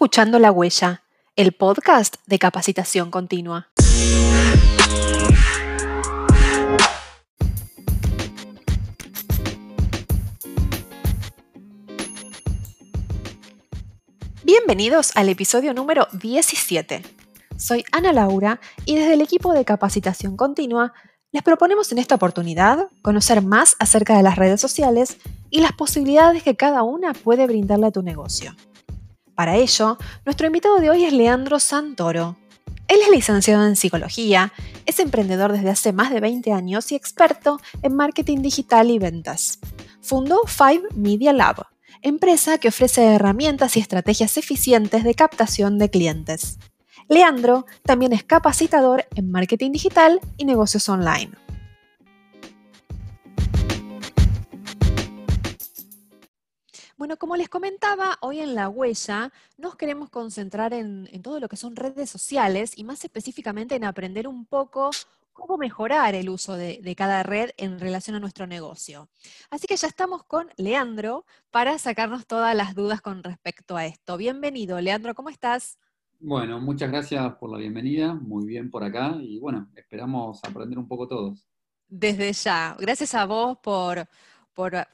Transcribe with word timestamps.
escuchando 0.00 0.38
La 0.38 0.50
Huella, 0.50 1.02
el 1.36 1.52
podcast 1.52 2.16
de 2.24 2.38
capacitación 2.38 3.10
continua. 3.10 3.68
Bienvenidos 14.42 15.14
al 15.16 15.28
episodio 15.28 15.74
número 15.74 16.08
17. 16.14 17.02
Soy 17.58 17.84
Ana 17.92 18.14
Laura 18.14 18.58
y 18.86 18.96
desde 18.96 19.12
el 19.12 19.20
equipo 19.20 19.52
de 19.52 19.66
capacitación 19.66 20.38
continua 20.38 20.94
les 21.30 21.42
proponemos 21.42 21.92
en 21.92 21.98
esta 21.98 22.14
oportunidad 22.14 22.88
conocer 23.02 23.42
más 23.42 23.76
acerca 23.78 24.16
de 24.16 24.22
las 24.22 24.36
redes 24.36 24.62
sociales 24.62 25.18
y 25.50 25.60
las 25.60 25.72
posibilidades 25.72 26.42
que 26.42 26.56
cada 26.56 26.84
una 26.84 27.12
puede 27.12 27.46
brindarle 27.46 27.88
a 27.88 27.90
tu 27.90 28.02
negocio. 28.02 28.56
Para 29.40 29.56
ello, 29.56 29.96
nuestro 30.26 30.48
invitado 30.48 30.80
de 30.80 30.90
hoy 30.90 31.04
es 31.04 31.14
Leandro 31.14 31.58
Santoro. 31.60 32.36
Él 32.88 32.98
es 33.02 33.08
licenciado 33.08 33.66
en 33.66 33.74
psicología, 33.74 34.52
es 34.84 35.00
emprendedor 35.00 35.50
desde 35.52 35.70
hace 35.70 35.94
más 35.94 36.10
de 36.10 36.20
20 36.20 36.52
años 36.52 36.92
y 36.92 36.94
experto 36.94 37.58
en 37.80 37.96
marketing 37.96 38.42
digital 38.42 38.90
y 38.90 38.98
ventas. 38.98 39.58
Fundó 40.02 40.42
Five 40.44 40.82
Media 40.94 41.32
Lab, 41.32 41.68
empresa 42.02 42.58
que 42.58 42.68
ofrece 42.68 43.02
herramientas 43.02 43.78
y 43.78 43.80
estrategias 43.80 44.36
eficientes 44.36 45.04
de 45.04 45.14
captación 45.14 45.78
de 45.78 45.88
clientes. 45.88 46.58
Leandro 47.08 47.64
también 47.82 48.12
es 48.12 48.24
capacitador 48.24 49.06
en 49.16 49.30
marketing 49.30 49.72
digital 49.72 50.20
y 50.36 50.44
negocios 50.44 50.86
online. 50.90 51.30
Bueno, 57.00 57.16
como 57.16 57.34
les 57.34 57.48
comentaba, 57.48 58.18
hoy 58.20 58.40
en 58.40 58.54
La 58.54 58.68
Huella 58.68 59.32
nos 59.56 59.74
queremos 59.74 60.10
concentrar 60.10 60.74
en, 60.74 61.08
todo 61.22 61.40
lo 61.40 61.48
que 61.48 61.56
son 61.56 61.74
redes 61.74 62.10
sociales 62.10 62.76
y 62.76 62.84
más 62.84 63.02
específicamente 63.02 63.74
en 63.74 63.84
aprender 63.84 64.28
un 64.28 64.44
poco 64.44 64.90
cómo 65.32 65.56
mejorar 65.56 66.14
el 66.14 66.28
uso 66.28 66.56
de, 66.56 66.78
de, 66.82 66.94
cada 66.94 67.22
red 67.22 67.52
en 67.56 67.80
relación 67.80 68.16
a 68.16 68.20
nuestro 68.20 68.46
negocio. 68.46 69.08
Así 69.48 69.66
que 69.66 69.78
ya 69.78 69.88
estamos 69.88 70.24
con 70.24 70.48
Leandro 70.58 71.24
para 71.50 71.78
sacarnos 71.78 72.26
todas 72.26 72.54
las 72.54 72.74
dudas 72.74 73.00
con 73.00 73.22
respecto 73.22 73.78
a 73.78 73.86
esto. 73.86 74.18
Bienvenido, 74.18 74.78
Leandro, 74.78 75.14
¿cómo 75.14 75.30
estás? 75.30 75.78
Bueno, 76.18 76.60
muchas 76.60 76.90
gracias 76.90 77.34
por 77.36 77.50
la 77.50 77.56
bienvenida, 77.56 78.12
muy 78.12 78.44
bien 78.44 78.70
por 78.70 78.84
acá 78.84 79.16
y 79.22 79.38
bueno, 79.38 79.70
esperamos 79.74 80.44
aprender 80.44 80.78
un 80.78 80.86
poco 80.86 81.08
todos. 81.08 81.48
Desde 81.88 82.30
ya, 82.34 82.76
gracias 82.78 83.14
a 83.14 83.24
vos 83.24 83.56
por, 83.58 84.06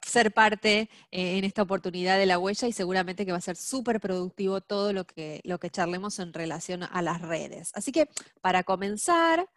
ser 0.02 0.32
parte 0.32 0.88
eh, 1.10 1.38
en 1.38 1.44
esta 1.44 1.62
oportunidad 1.62 2.18
de 2.18 2.26
la 2.26 2.38
huella 2.38 2.68
y 2.68 2.72
seguramente 2.72 3.24
que 3.24 3.32
va 3.32 3.38
a 3.38 3.40
ser 3.40 3.56
súper 3.56 4.00
productivo 4.00 4.60
todo 4.60 4.92
lo 4.92 5.04
que, 5.04 5.40
lo 5.44 5.58
que 5.58 5.70
charlemos 5.70 6.18
en 6.18 6.32
relación 6.32 6.82
a 6.82 7.02
las 7.02 7.20
redes. 7.20 7.72
Así 7.74 7.92
que 7.92 8.08
para 8.40 8.62
comenzar 8.62 9.48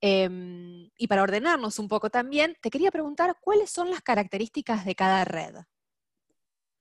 em, 0.00 0.90
y 0.96 1.06
para 1.08 1.22
ordenarnos 1.22 1.78
un 1.78 1.88
poco 1.88 2.10
también, 2.10 2.56
te 2.60 2.70
quería 2.70 2.90
preguntar 2.90 3.36
cuáles 3.40 3.70
son 3.70 3.90
las 3.90 4.00
características 4.00 4.84
de 4.84 4.94
cada 4.94 5.24
red. 5.24 5.54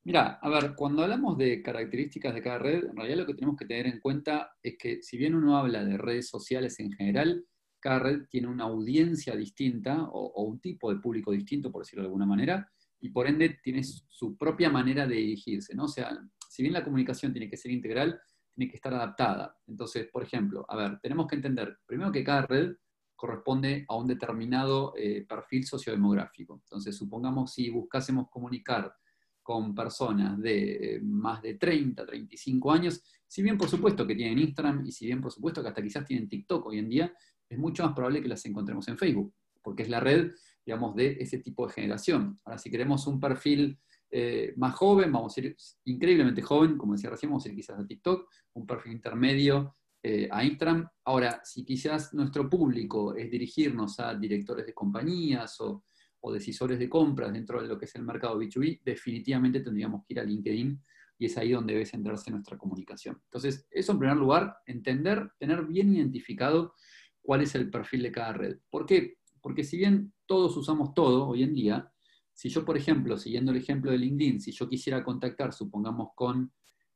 Mira, 0.03 0.39
a 0.41 0.49
ver, 0.49 0.73
cuando 0.75 1.03
hablamos 1.03 1.37
de 1.37 1.61
características 1.61 2.33
de 2.33 2.41
cada 2.41 2.57
red, 2.57 2.85
en 2.85 2.95
realidad 2.95 3.17
lo 3.17 3.25
que 3.25 3.33
tenemos 3.33 3.57
que 3.57 3.65
tener 3.65 3.85
en 3.85 3.99
cuenta 3.99 4.53
es 4.63 4.77
que 4.77 5.03
si 5.03 5.17
bien 5.17 5.35
uno 5.35 5.57
habla 5.57 5.83
de 5.83 5.97
redes 5.97 6.29
sociales 6.29 6.79
en 6.79 6.91
general, 6.93 7.45
cada 7.79 7.99
red 7.99 8.27
tiene 8.29 8.47
una 8.47 8.65
audiencia 8.65 9.35
distinta 9.35 10.03
o, 10.03 10.43
un 10.43 10.59
tipo 10.59 10.93
de 10.93 10.99
público 10.99 11.31
distinto, 11.31 11.71
por 11.71 11.83
decirlo 11.83 12.03
de 12.03 12.07
alguna 12.07 12.25
manera, 12.25 12.69
y 12.99 13.09
por 13.09 13.27
ende 13.27 13.59
tiene 13.63 13.83
su 13.83 14.37
propia 14.37 14.69
manera 14.69 15.07
de 15.07 15.15
dirigirse, 15.15 15.73
¿no? 15.75 15.85
O 15.85 15.87
sea, 15.87 16.17
si 16.49 16.61
bien 16.61 16.73
la 16.73 16.83
comunicación 16.83 17.31
tiene 17.31 17.49
que 17.49 17.57
ser 17.57 17.71
integral, 17.71 18.19
tiene 18.53 18.69
que 18.69 18.75
estar 18.75 18.93
adaptada. 18.93 19.55
Entonces, 19.67 20.07
por 20.11 20.23
ejemplo, 20.23 20.65
a 20.67 20.75
ver, 20.75 20.99
tenemos 21.01 21.27
que 21.27 21.35
entender, 21.35 21.77
primero 21.85 22.11
que 22.11 22.23
cada 22.23 22.41
red 22.45 22.75
corresponde 23.15 23.85
a 23.87 23.95
un 23.95 24.07
determinado 24.07 24.93
eh, 24.97 25.25
perfil 25.27 25.65
sociodemográfico. 25.65 26.55
Entonces, 26.55 26.95
supongamos 26.95 27.53
si 27.53 27.69
buscásemos 27.69 28.29
comunicar 28.29 28.93
con 29.41 29.73
personas 29.73 30.39
de 30.39 30.95
eh, 30.95 31.01
más 31.01 31.41
de 31.41 31.55
30, 31.55 32.05
35 32.05 32.71
años, 32.71 33.01
si 33.27 33.41
bien 33.41 33.57
por 33.57 33.67
supuesto 33.67 34.05
que 34.05 34.15
tienen 34.15 34.39
Instagram 34.39 34.85
y 34.85 34.91
si 34.91 35.05
bien 35.05 35.21
por 35.21 35.31
supuesto 35.31 35.61
que 35.61 35.69
hasta 35.69 35.81
quizás 35.81 36.05
tienen 36.05 36.29
TikTok 36.29 36.65
hoy 36.67 36.79
en 36.79 36.89
día, 36.89 37.13
es 37.49 37.57
mucho 37.57 37.83
más 37.83 37.93
probable 37.93 38.21
que 38.21 38.27
las 38.27 38.45
encontremos 38.45 38.87
en 38.87 38.97
Facebook, 38.97 39.33
porque 39.61 39.83
es 39.83 39.89
la 39.89 39.99
red, 39.99 40.31
digamos, 40.65 40.95
de 40.95 41.17
ese 41.19 41.39
tipo 41.39 41.67
de 41.67 41.73
generación. 41.73 42.39
Ahora, 42.45 42.57
si 42.57 42.69
queremos 42.69 43.07
un 43.07 43.19
perfil 43.19 43.79
eh, 44.11 44.53
más 44.57 44.75
joven, 44.75 45.11
vamos 45.11 45.35
a 45.35 45.41
ir 45.41 45.55
increíblemente 45.85 46.41
joven, 46.41 46.77
como 46.77 46.93
decía 46.93 47.09
recién, 47.09 47.31
vamos 47.31 47.45
a 47.45 47.49
ir 47.49 47.55
quizás 47.55 47.79
a 47.79 47.85
TikTok, 47.85 48.29
un 48.53 48.65
perfil 48.65 48.93
intermedio 48.93 49.75
eh, 50.01 50.29
a 50.31 50.43
Instagram. 50.43 50.87
Ahora, 51.05 51.41
si 51.43 51.65
quizás 51.65 52.13
nuestro 52.13 52.49
público 52.49 53.15
es 53.15 53.29
dirigirnos 53.29 53.99
a 53.99 54.15
directores 54.15 54.65
de 54.65 54.73
compañías 54.73 55.59
o 55.61 55.83
o 56.21 56.31
decisores 56.31 56.79
de 56.79 56.89
compras 56.89 57.31
dentro 57.31 57.61
de 57.61 57.67
lo 57.67 57.77
que 57.77 57.85
es 57.85 57.95
el 57.95 58.03
mercado 58.03 58.39
B2B, 58.39 58.81
definitivamente 58.83 59.61
tendríamos 59.61 60.05
que 60.05 60.13
ir 60.13 60.19
a 60.19 60.23
LinkedIn 60.23 60.81
y 61.17 61.25
es 61.25 61.37
ahí 61.37 61.51
donde 61.51 61.73
debe 61.73 61.85
centrarse 61.85 62.31
nuestra 62.31 62.57
comunicación. 62.57 63.21
Entonces, 63.25 63.67
eso 63.71 63.91
en 63.91 63.99
primer 63.99 64.17
lugar, 64.17 64.57
entender, 64.65 65.31
tener 65.37 65.65
bien 65.65 65.93
identificado 65.93 66.75
cuál 67.21 67.41
es 67.41 67.55
el 67.55 67.69
perfil 67.69 68.03
de 68.03 68.11
cada 68.11 68.33
red. 68.33 68.57
¿Por 68.69 68.85
qué? 68.85 69.17
Porque 69.41 69.63
si 69.63 69.77
bien 69.77 70.13
todos 70.25 70.55
usamos 70.57 70.93
todo 70.93 71.27
hoy 71.27 71.43
en 71.43 71.53
día, 71.53 71.91
si 72.33 72.49
yo, 72.49 72.63
por 72.63 72.77
ejemplo, 72.77 73.17
siguiendo 73.17 73.51
el 73.51 73.57
ejemplo 73.57 73.91
de 73.91 73.97
LinkedIn, 73.97 74.39
si 74.41 74.51
yo 74.51 74.69
quisiera 74.69 75.03
contactar, 75.03 75.53
supongamos, 75.53 76.09
con 76.15 76.51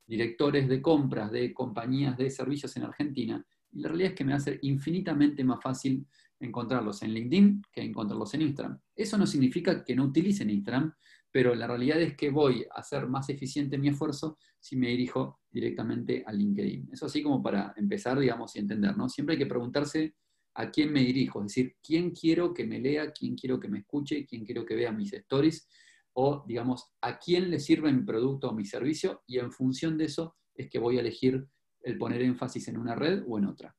directores 0.06 0.68
de 0.68 0.80
compras 0.80 1.30
de 1.32 1.52
compañías 1.52 2.16
de 2.16 2.30
servicios 2.30 2.76
en 2.76 2.84
Argentina, 2.84 3.46
la 3.72 3.88
realidad 3.88 4.12
es 4.12 4.16
que 4.16 4.24
me 4.24 4.32
va 4.32 4.38
a 4.38 4.40
ser 4.40 4.58
infinitamente 4.62 5.42
más 5.44 5.60
fácil 5.62 6.06
encontrarlos 6.40 7.02
en 7.02 7.12
LinkedIn 7.12 7.62
que 7.72 7.82
encontrarlos 7.82 8.34
en 8.34 8.42
Instagram. 8.42 8.78
Eso 8.94 9.18
no 9.18 9.26
significa 9.26 9.84
que 9.84 9.96
no 9.96 10.04
utilicen 10.04 10.50
Instagram, 10.50 10.94
pero 11.34 11.52
la 11.52 11.66
realidad 11.66 12.00
es 12.00 12.16
que 12.16 12.30
voy 12.30 12.64
a 12.70 12.78
hacer 12.78 13.08
más 13.08 13.28
eficiente 13.28 13.76
mi 13.76 13.88
esfuerzo 13.88 14.38
si 14.60 14.76
me 14.76 14.86
dirijo 14.90 15.40
directamente 15.50 16.22
a 16.24 16.32
LinkedIn. 16.32 16.90
Eso 16.92 17.06
así 17.06 17.24
como 17.24 17.42
para 17.42 17.74
empezar, 17.76 18.20
digamos, 18.20 18.54
y 18.54 18.60
entender, 18.60 18.96
¿no? 18.96 19.08
Siempre 19.08 19.32
hay 19.32 19.40
que 19.40 19.46
preguntarse 19.46 20.14
a 20.54 20.70
quién 20.70 20.92
me 20.92 21.00
dirijo, 21.00 21.40
es 21.40 21.46
decir, 21.48 21.74
quién 21.82 22.12
quiero 22.12 22.54
que 22.54 22.64
me 22.64 22.78
lea, 22.78 23.10
quién 23.10 23.34
quiero 23.34 23.58
que 23.58 23.66
me 23.66 23.80
escuche, 23.80 24.24
quién 24.26 24.44
quiero 24.44 24.64
que 24.64 24.76
vea 24.76 24.92
mis 24.92 25.12
stories, 25.12 25.68
o, 26.12 26.44
digamos, 26.46 26.92
a 27.00 27.18
quién 27.18 27.50
le 27.50 27.58
sirve 27.58 27.92
mi 27.92 28.04
producto 28.04 28.50
o 28.50 28.54
mi 28.54 28.64
servicio, 28.64 29.24
y 29.26 29.40
en 29.40 29.50
función 29.50 29.98
de 29.98 30.04
eso 30.04 30.36
es 30.54 30.70
que 30.70 30.78
voy 30.78 30.98
a 30.98 31.00
elegir 31.00 31.44
el 31.82 31.98
poner 31.98 32.22
énfasis 32.22 32.68
en 32.68 32.78
una 32.78 32.94
red 32.94 33.24
o 33.26 33.38
en 33.38 33.46
otra. 33.46 33.74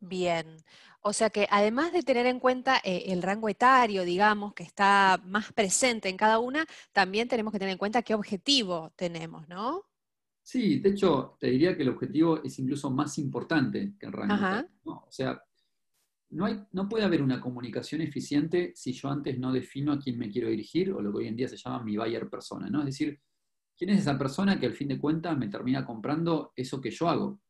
Bien, 0.00 0.56
o 1.00 1.12
sea 1.12 1.30
que 1.30 1.46
además 1.50 1.92
de 1.92 2.02
tener 2.02 2.26
en 2.26 2.38
cuenta 2.38 2.80
eh, 2.84 3.04
el 3.06 3.22
rango 3.22 3.48
etario, 3.48 4.04
digamos, 4.04 4.54
que 4.54 4.62
está 4.62 5.20
más 5.24 5.52
presente 5.52 6.08
en 6.08 6.16
cada 6.16 6.38
una, 6.38 6.66
también 6.92 7.28
tenemos 7.28 7.52
que 7.52 7.58
tener 7.58 7.72
en 7.72 7.78
cuenta 7.78 8.02
qué 8.02 8.14
objetivo 8.14 8.92
tenemos, 8.96 9.48
¿no? 9.48 9.84
Sí, 10.42 10.78
de 10.78 10.90
hecho, 10.90 11.36
te 11.40 11.48
diría 11.48 11.76
que 11.76 11.82
el 11.82 11.88
objetivo 11.88 12.42
es 12.42 12.58
incluso 12.58 12.90
más 12.90 13.18
importante 13.18 13.94
que 13.98 14.06
el 14.06 14.12
rango. 14.12 14.34
Etario, 14.34 14.68
O 14.84 15.10
sea, 15.10 15.42
no, 16.30 16.44
hay, 16.44 16.62
no 16.72 16.88
puede 16.88 17.04
haber 17.04 17.22
una 17.22 17.40
comunicación 17.40 18.00
eficiente 18.00 18.72
si 18.74 18.92
yo 18.92 19.08
antes 19.08 19.38
no 19.38 19.52
defino 19.52 19.92
a 19.92 19.98
quién 19.98 20.18
me 20.18 20.30
quiero 20.30 20.48
dirigir, 20.48 20.92
o 20.92 21.00
lo 21.00 21.10
que 21.10 21.18
hoy 21.18 21.26
en 21.28 21.36
día 21.36 21.48
se 21.48 21.56
llama 21.56 21.82
mi 21.82 21.96
buyer 21.96 22.28
persona, 22.28 22.68
¿no? 22.68 22.80
Es 22.80 22.86
decir, 22.86 23.20
¿quién 23.76 23.90
es 23.90 24.00
esa 24.00 24.16
persona 24.18 24.58
que 24.60 24.66
al 24.66 24.74
fin 24.74 24.88
de 24.88 24.98
cuentas 24.98 25.36
me 25.36 25.48
termina 25.48 25.84
comprando 25.84 26.52
eso 26.54 26.80
que 26.80 26.90
yo 26.90 27.08
hago? 27.08 27.40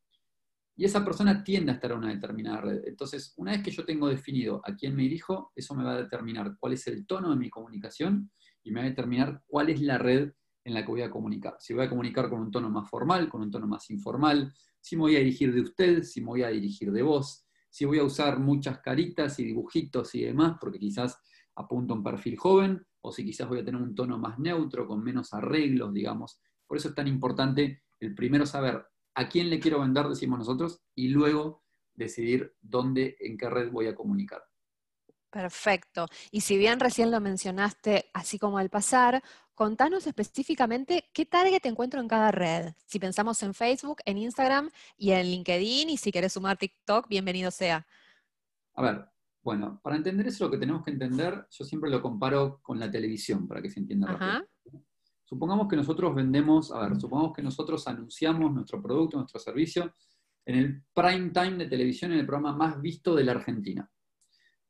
Y 0.76 0.84
esa 0.84 1.04
persona 1.04 1.42
tiende 1.42 1.72
a 1.72 1.74
estar 1.74 1.90
en 1.90 1.98
una 1.98 2.12
determinada 2.12 2.60
red. 2.60 2.82
Entonces, 2.84 3.32
una 3.36 3.52
vez 3.52 3.62
que 3.62 3.70
yo 3.70 3.84
tengo 3.84 4.08
definido 4.08 4.60
a 4.64 4.76
quién 4.76 4.94
me 4.94 5.02
dirijo, 5.02 5.52
eso 5.56 5.74
me 5.74 5.82
va 5.82 5.92
a 5.92 6.02
determinar 6.02 6.56
cuál 6.60 6.74
es 6.74 6.86
el 6.86 7.06
tono 7.06 7.30
de 7.30 7.36
mi 7.36 7.48
comunicación 7.48 8.30
y 8.62 8.70
me 8.70 8.80
va 8.80 8.86
a 8.86 8.90
determinar 8.90 9.42
cuál 9.46 9.70
es 9.70 9.80
la 9.80 9.96
red 9.96 10.32
en 10.64 10.74
la 10.74 10.84
que 10.84 10.90
voy 10.90 11.02
a 11.02 11.10
comunicar. 11.10 11.56
Si 11.60 11.72
voy 11.72 11.86
a 11.86 11.88
comunicar 11.88 12.28
con 12.28 12.40
un 12.40 12.50
tono 12.50 12.68
más 12.68 12.90
formal, 12.90 13.28
con 13.28 13.40
un 13.40 13.50
tono 13.50 13.66
más 13.66 13.88
informal, 13.88 14.52
si 14.80 14.96
me 14.96 15.02
voy 15.02 15.16
a 15.16 15.20
dirigir 15.20 15.54
de 15.54 15.62
usted, 15.62 16.02
si 16.02 16.20
me 16.20 16.26
voy 16.26 16.42
a 16.42 16.48
dirigir 16.48 16.92
de 16.92 17.02
vos, 17.02 17.46
si 17.70 17.84
voy 17.84 17.98
a 17.98 18.04
usar 18.04 18.38
muchas 18.38 18.80
caritas 18.80 19.38
y 19.38 19.44
dibujitos 19.44 20.14
y 20.14 20.24
demás, 20.24 20.56
porque 20.60 20.78
quizás 20.78 21.18
apunto 21.54 21.94
un 21.94 22.02
perfil 22.02 22.36
joven, 22.36 22.86
o 23.00 23.12
si 23.12 23.24
quizás 23.24 23.48
voy 23.48 23.60
a 23.60 23.64
tener 23.64 23.80
un 23.80 23.94
tono 23.94 24.18
más 24.18 24.38
neutro, 24.38 24.86
con 24.86 25.02
menos 25.02 25.32
arreglos, 25.32 25.94
digamos. 25.94 26.40
Por 26.66 26.76
eso 26.76 26.88
es 26.88 26.94
tan 26.94 27.06
importante 27.06 27.84
el 28.00 28.14
primero 28.14 28.44
saber 28.44 28.84
a 29.16 29.28
quién 29.28 29.48
le 29.50 29.58
quiero 29.58 29.80
vender, 29.80 30.06
decimos 30.06 30.38
nosotros, 30.38 30.82
y 30.94 31.08
luego 31.08 31.64
decidir 31.94 32.54
dónde, 32.60 33.16
en 33.20 33.38
qué 33.38 33.48
red 33.48 33.72
voy 33.72 33.86
a 33.86 33.94
comunicar. 33.94 34.44
Perfecto. 35.30 36.06
Y 36.30 36.42
si 36.42 36.58
bien 36.58 36.78
recién 36.78 37.10
lo 37.10 37.20
mencionaste 37.20 38.10
así 38.12 38.38
como 38.38 38.58
al 38.58 38.68
pasar, 38.68 39.22
contanos 39.54 40.06
específicamente 40.06 41.08
qué 41.14 41.24
target 41.24 41.62
te 41.62 41.68
encuentro 41.68 42.00
en 42.00 42.08
cada 42.08 42.30
red. 42.30 42.74
Si 42.84 42.98
pensamos 42.98 43.42
en 43.42 43.54
Facebook, 43.54 43.98
en 44.04 44.18
Instagram 44.18 44.70
y 44.98 45.12
en 45.12 45.26
LinkedIn, 45.26 45.88
y 45.88 45.96
si 45.96 46.12
quieres 46.12 46.34
sumar 46.34 46.58
TikTok, 46.58 47.08
bienvenido 47.08 47.50
sea. 47.50 47.86
A 48.74 48.82
ver, 48.82 49.06
bueno, 49.42 49.80
para 49.82 49.96
entender 49.96 50.26
eso 50.26 50.44
lo 50.44 50.50
que 50.50 50.58
tenemos 50.58 50.84
que 50.84 50.90
entender, 50.90 51.46
yo 51.50 51.64
siempre 51.64 51.88
lo 51.90 52.02
comparo 52.02 52.60
con 52.62 52.78
la 52.78 52.90
televisión, 52.90 53.48
para 53.48 53.62
que 53.62 53.70
se 53.70 53.80
entienda 53.80 54.08
rápido. 54.08 54.46
Supongamos 55.26 55.66
que 55.66 55.74
nosotros 55.74 56.14
vendemos, 56.14 56.70
a 56.70 56.88
ver, 56.88 57.00
supongamos 57.00 57.34
que 57.34 57.42
nosotros 57.42 57.86
anunciamos 57.88 58.54
nuestro 58.54 58.80
producto, 58.80 59.16
nuestro 59.16 59.40
servicio 59.40 59.92
en 60.44 60.56
el 60.56 60.82
prime 60.94 61.30
time 61.30 61.56
de 61.56 61.66
televisión, 61.66 62.12
en 62.12 62.20
el 62.20 62.26
programa 62.26 62.56
más 62.56 62.80
visto 62.80 63.12
de 63.12 63.24
la 63.24 63.32
Argentina. 63.32 63.90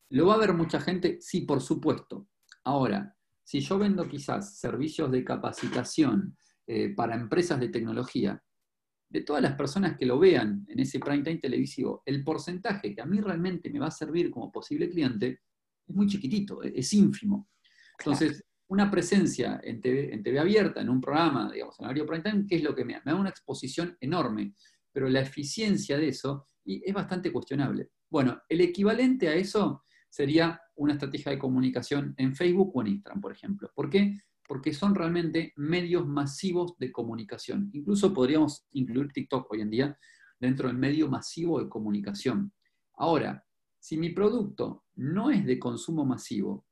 ¿Lo 0.09 0.27
va 0.27 0.35
a 0.35 0.39
ver 0.39 0.55
mucha 0.55 0.81
gente? 0.81 1.19
Sí, 1.21 1.43
por 1.43 1.61
supuesto. 1.61 2.29
Ahora, 2.65 3.15
si 3.45 3.61
yo 3.61 3.79
vendo 3.79 4.09
quizás 4.09 4.59
servicios 4.59 5.11
de 5.11 5.23
capacitación 5.23 6.35
eh, 6.67 6.95
para 6.95 7.15
empresas 7.15 7.61
de 7.61 7.69
tecnología, 7.69 8.43
de 9.11 9.21
todas 9.21 9.43
las 9.43 9.57
personas 9.57 9.99
que 9.99 10.07
lo 10.07 10.19
vean 10.19 10.65
en 10.69 10.81
ese 10.81 10.99
prime 10.99 11.23
time 11.23 11.39
televisivo, 11.39 12.03
el 12.07 12.25
porcentaje 12.25 12.95
que 12.95 13.03
a 13.03 13.07
mí 13.07 13.21
realmente 13.21 13.69
me 13.71 13.79
va 13.79 13.89
a 13.89 13.91
servir 13.91 14.31
como 14.31 14.51
posible 14.51 14.89
cliente 14.89 15.41
es 15.87 15.95
muy 15.95 16.07
chiquitito, 16.07 16.63
es 16.63 16.93
ínfimo. 16.95 17.51
Entonces, 17.99 18.43
una 18.69 18.91
presencia 18.91 19.61
en 19.63 19.81
TV, 19.81 20.39
abierta, 20.39 20.81
en 20.81 20.89
un 20.89 21.01
programa, 21.01 21.51
digamos, 21.53 21.79
en 21.79 21.87
horario 21.87 22.07
prime 22.07 22.23
time, 22.23 22.47
¿qué 22.49 22.57
es 22.57 22.63
lo 22.63 22.75
que 22.75 22.85
me 22.85 22.95
da? 22.95 23.03
Me 23.05 23.13
da 23.13 23.19
una 23.19 23.31
exposición 23.31 23.97
enorme, 24.01 24.55
pero 24.93 25.09
la 25.09 25.21
eficiencia 25.21 25.97
de 25.97 26.09
eso 26.09 26.49
es 26.65 26.93
bastante 26.93 27.33
cuestionable. 27.33 27.91
Bueno, 28.11 28.41
el 28.49 28.61
equivalente 28.61 29.29
a 29.29 29.35
eso 29.35 29.85
sería 30.09 30.61
una 30.77 30.95
estrategia 30.95 31.33
de 31.33 31.39
comunicación 31.39 32.15
en 32.17 32.35
Facebook 32.35 32.73
o 32.75 32.81
en 32.81 32.89
Instagram, 32.89 33.21
por 33.21 33.33
ejemplo. 33.33 33.71
¿Por 33.75 33.89
qué? 33.89 34.19
Porque 34.49 34.73
son 34.73 34.95
realmente 34.95 35.53
medios 35.57 36.07
masivos 36.07 36.77
de 36.79 36.91
comunicación. 36.91 37.71
Incluso 37.73 38.13
podríamos 38.13 38.67
incluir 38.73 39.13
TikTok 39.13 39.51
hoy 39.51 39.61
en 39.61 39.71
día 39.71 39.99
dentro 40.41 40.69
del 40.69 40.77
medio 40.77 41.09
masivo 41.09 41.61
de 41.61 41.69
comunicación. 41.69 42.53
Ahora, 42.95 43.45
si 43.79 43.97
mi 43.97 44.11
producto 44.11 44.85
no 44.97 45.31
es 45.31 45.45
de 45.45 45.59
consumo 45.59 46.05
masivo, 46.05 46.66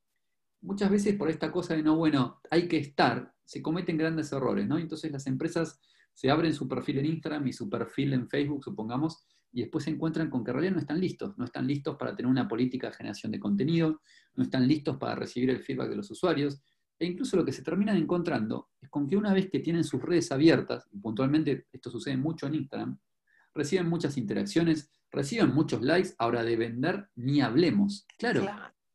muchas 0.65 0.91
veces 0.91 1.15
por 1.17 1.31
esta 1.31 1.53
cosa 1.53 1.75
de 1.75 1.83
no, 1.83 1.97
bueno, 1.97 2.41
hay 2.51 2.67
que 2.67 2.79
estar, 2.79 3.33
se 3.45 3.63
cometen 3.63 3.99
grandes 3.99 4.33
errores, 4.33 4.67
¿no? 4.67 4.79
Entonces 4.79 5.13
las 5.13 5.27
empresas 5.27 5.79
se 6.13 6.31
abren 6.31 6.55
su 6.55 6.67
perfil 6.67 6.99
en 6.99 7.07
Instagram 7.07 7.47
y 7.47 7.53
su 7.53 7.69
perfil 7.69 8.15
en 8.15 8.29
Facebook, 8.29 8.65
supongamos, 8.65 9.27
y 9.53 9.61
después 9.61 9.85
se 9.85 9.91
encuentran 9.91 10.31
con 10.31 10.43
que 10.43 10.51
en 10.51 10.55
realidad 10.55 10.75
no 10.75 10.81
están 10.81 11.01
listos, 11.01 11.37
no 11.39 11.45
están 11.45 11.67
listos 11.67 11.97
para 11.97 12.17
tener 12.17 12.31
una 12.31 12.49
política 12.49 12.89
de 12.89 12.95
generación 12.95 13.31
de 13.33 13.39
contenido, 13.39 14.01
no 14.35 14.43
están 14.43 14.67
listos 14.67 14.97
para 14.97 15.15
recibir 15.15 15.51
el 15.51 15.61
feedback 15.61 15.91
de 15.91 15.97
los 15.97 16.11
usuarios, 16.11 16.61
e 16.99 17.07
incluso 17.07 17.37
lo 17.37 17.45
que 17.45 17.53
se 17.53 17.63
terminan 17.63 17.97
encontrando 17.97 18.71
es 18.81 18.89
con 18.89 19.07
que 19.07 19.17
una 19.17 19.35
vez 19.35 19.51
que 19.51 19.61
tienen 19.61 19.85
sus 19.85 20.01
redes 20.03 20.33
abiertas, 20.33 20.89
y 20.93 20.99
puntualmente 20.99 21.67
esto 21.73 21.91
sucede 21.91 22.17
mucho 22.17 22.47
en 22.47 22.55
Instagram, 22.55 22.99
reciben 23.55 23.89
muchas 23.89 24.17
interacciones, 24.17 24.91
reciben 25.11 25.55
muchos 25.55 25.83
likes, 25.83 26.15
ahora 26.19 26.43
de 26.43 26.57
vender 26.57 27.09
ni 27.15 27.41
hablemos. 27.41 28.07
Claro, 28.19 28.47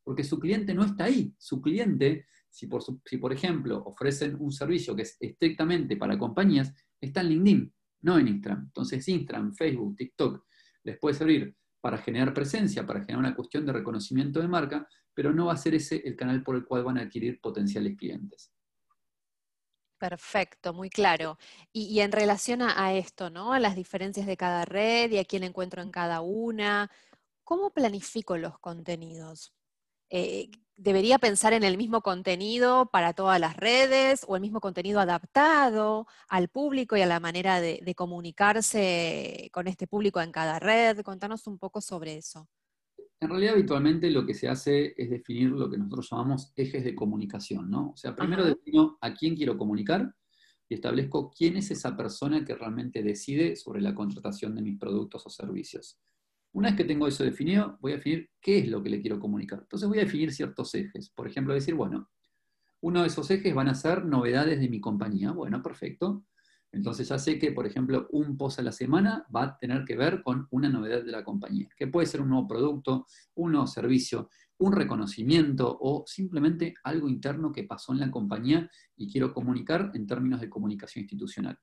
porque 0.02 0.24
su 0.24 0.38
cliente 0.38 0.74
no 0.74 0.84
está 0.84 1.04
ahí. 1.04 1.34
Su 1.38 1.60
cliente, 1.60 2.26
si 2.48 2.66
por, 2.66 2.82
si 2.82 3.16
por 3.18 3.32
ejemplo 3.32 3.82
ofrecen 3.84 4.36
un 4.40 4.52
servicio 4.52 4.94
que 4.96 5.02
es 5.02 5.16
estrictamente 5.20 5.96
para 5.96 6.18
compañías, 6.18 6.74
está 7.00 7.20
en 7.20 7.28
LinkedIn, 7.28 7.74
no 8.02 8.18
en 8.18 8.28
Instagram. 8.28 8.64
Entonces 8.64 9.06
Instagram, 9.08 9.54
Facebook, 9.54 9.96
TikTok 9.96 10.44
les 10.84 10.98
puede 10.98 11.14
servir 11.14 11.56
para 11.80 11.98
generar 11.98 12.34
presencia, 12.34 12.86
para 12.86 13.00
generar 13.00 13.18
una 13.20 13.34
cuestión 13.34 13.64
de 13.64 13.72
reconocimiento 13.72 14.40
de 14.40 14.48
marca, 14.48 14.86
pero 15.14 15.32
no 15.32 15.46
va 15.46 15.54
a 15.54 15.56
ser 15.56 15.74
ese 15.74 16.02
el 16.04 16.16
canal 16.16 16.42
por 16.42 16.56
el 16.56 16.64
cual 16.64 16.84
van 16.84 16.98
a 16.98 17.02
adquirir 17.02 17.40
potenciales 17.40 17.96
clientes. 17.96 18.52
Perfecto, 19.98 20.72
muy 20.72 20.88
claro. 20.88 21.36
Y, 21.74 22.00
en 22.00 22.10
relación 22.10 22.62
a, 22.62 22.94
esto, 22.94 23.28
¿no? 23.28 23.52
A 23.52 23.60
las 23.60 23.76
diferencias 23.76 24.26
de 24.26 24.38
cada 24.38 24.64
red 24.64 25.10
y 25.10 25.18
a 25.18 25.26
quién 25.26 25.44
encuentro 25.44 25.82
en 25.82 25.90
cada 25.90 26.22
una, 26.22 26.90
¿cómo 27.44 27.70
planifico 27.70 28.38
los 28.38 28.58
contenidos? 28.58 29.52
Eh, 30.10 30.50
debería 30.76 31.18
pensar 31.18 31.52
en 31.52 31.62
el 31.62 31.76
mismo 31.76 32.00
contenido 32.00 32.90
para 32.90 33.12
todas 33.12 33.38
las 33.38 33.56
redes 33.56 34.24
o 34.26 34.34
el 34.34 34.40
mismo 34.40 34.60
contenido 34.60 34.98
adaptado 34.98 36.06
al 36.28 36.48
público 36.48 36.96
y 36.96 37.02
a 37.02 37.06
la 37.06 37.20
manera 37.20 37.60
de, 37.60 37.94
comunicarse 37.94 39.50
con 39.52 39.68
este 39.68 39.86
público 39.86 40.20
en 40.20 40.32
cada 40.32 40.58
red. 40.58 41.00
Contanos 41.02 41.46
un 41.46 41.58
poco 41.58 41.80
sobre 41.80 42.16
eso. 42.16 42.48
En 43.20 43.28
realidad, 43.28 43.52
habitualmente 43.52 44.10
lo 44.10 44.24
que 44.24 44.32
se 44.32 44.48
hace 44.48 44.94
es 44.96 45.10
definir 45.10 45.50
lo 45.50 45.70
que 45.70 45.76
nosotros 45.76 46.08
llamamos 46.10 46.52
ejes 46.56 46.82
de 46.82 46.94
comunicación, 46.94 47.70
¿no? 47.70 47.90
O 47.90 47.96
sea, 47.96 48.16
primero 48.16 48.42
defino 48.42 48.96
a 49.02 49.12
quién 49.12 49.36
quiero 49.36 49.58
comunicar 49.58 50.14
y 50.66 50.74
establezco 50.74 51.30
quién 51.30 51.58
es 51.58 51.70
esa 51.70 51.94
persona 51.94 52.42
que 52.42 52.54
realmente 52.54 53.02
decide 53.02 53.56
sobre 53.56 53.82
la 53.82 53.94
contratación 53.94 54.54
de 54.54 54.62
mis 54.62 54.78
productos 54.78 55.26
o 55.26 55.28
servicios. 55.28 56.00
Una 56.52 56.68
vez 56.68 56.76
que 56.76 56.84
tengo 56.84 57.06
eso 57.06 57.24
definido, 57.24 57.78
voy 57.80 57.92
a 57.92 57.96
definir 57.96 58.30
qué 58.40 58.58
es 58.58 58.68
lo 58.68 58.82
que 58.82 58.90
le 58.90 59.00
quiero 59.00 59.20
comunicar. 59.20 59.60
Entonces 59.60 59.88
voy 59.88 59.98
a 59.98 60.04
definir 60.04 60.32
ciertos 60.32 60.74
ejes. 60.74 61.10
Por 61.10 61.28
ejemplo, 61.28 61.54
decir, 61.54 61.74
bueno, 61.74 62.10
uno 62.80 63.02
de 63.02 63.08
esos 63.08 63.30
ejes 63.30 63.54
van 63.54 63.68
a 63.68 63.74
ser 63.74 64.04
novedades 64.04 64.58
de 64.58 64.68
mi 64.68 64.80
compañía. 64.80 65.32
Bueno, 65.32 65.62
perfecto. 65.62 66.24
Entonces 66.72 67.08
ya 67.08 67.18
sé 67.18 67.38
que, 67.38 67.52
por 67.52 67.66
ejemplo, 67.66 68.08
un 68.12 68.36
post 68.36 68.60
a 68.60 68.62
la 68.62 68.72
semana 68.72 69.26
va 69.34 69.42
a 69.42 69.58
tener 69.58 69.84
que 69.84 69.96
ver 69.96 70.22
con 70.22 70.46
una 70.50 70.68
novedad 70.68 71.04
de 71.04 71.10
la 71.10 71.24
compañía, 71.24 71.68
que 71.76 71.88
puede 71.88 72.06
ser 72.06 72.20
un 72.20 72.28
nuevo 72.28 72.46
producto, 72.46 73.06
un 73.34 73.52
nuevo 73.52 73.66
servicio, 73.66 74.28
un 74.58 74.72
reconocimiento 74.72 75.78
o 75.80 76.04
simplemente 76.06 76.74
algo 76.84 77.08
interno 77.08 77.50
que 77.50 77.64
pasó 77.64 77.92
en 77.92 78.00
la 78.00 78.10
compañía 78.10 78.70
y 78.96 79.10
quiero 79.10 79.32
comunicar 79.32 79.90
en 79.94 80.06
términos 80.06 80.40
de 80.40 80.50
comunicación 80.50 81.02
institucional. 81.02 81.58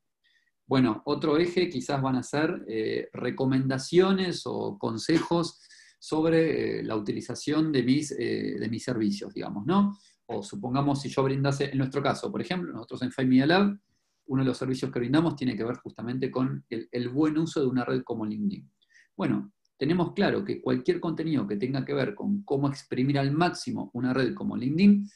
Bueno, 0.67 1.01
otro 1.05 1.37
eje 1.37 1.69
quizás 1.69 2.01
van 2.01 2.17
a 2.17 2.23
ser 2.23 2.65
eh, 2.67 3.07
recomendaciones 3.13 4.41
o 4.45 4.77
consejos 4.77 5.61
sobre 5.97 6.79
eh, 6.79 6.83
la 6.83 6.97
utilización 6.97 7.71
de 7.71 7.83
mis, 7.83 8.11
eh, 8.11 8.57
de 8.59 8.69
mis 8.69 8.83
servicios, 8.83 9.33
digamos, 9.33 9.65
¿no? 9.65 9.97
O 10.25 10.43
supongamos 10.43 11.01
si 11.01 11.07
yo 11.07 11.23
brindase, 11.23 11.71
en 11.71 11.77
nuestro 11.77 12.03
caso, 12.03 12.29
por 12.29 12.41
ejemplo, 12.41 12.73
nosotros 12.73 13.01
en 13.03 13.13
Five 13.13 13.27
Media 13.27 13.45
Lab, 13.45 13.79
uno 14.25 14.43
de 14.43 14.47
los 14.47 14.57
servicios 14.57 14.91
que 14.91 14.99
brindamos 14.99 15.37
tiene 15.37 15.55
que 15.55 15.63
ver 15.63 15.77
justamente 15.77 16.29
con 16.29 16.65
el, 16.69 16.89
el 16.91 17.07
buen 17.07 17.37
uso 17.37 17.61
de 17.61 17.67
una 17.67 17.85
red 17.85 18.03
como 18.03 18.25
LinkedIn. 18.25 18.69
Bueno, 19.15 19.53
tenemos 19.77 20.11
claro 20.11 20.43
que 20.43 20.61
cualquier 20.61 20.99
contenido 20.99 21.47
que 21.47 21.55
tenga 21.55 21.85
que 21.85 21.93
ver 21.93 22.13
con 22.13 22.43
cómo 22.43 22.67
exprimir 22.67 23.17
al 23.17 23.31
máximo 23.31 23.89
una 23.93 24.13
red 24.13 24.33
como 24.33 24.57
LinkedIn, 24.57 25.09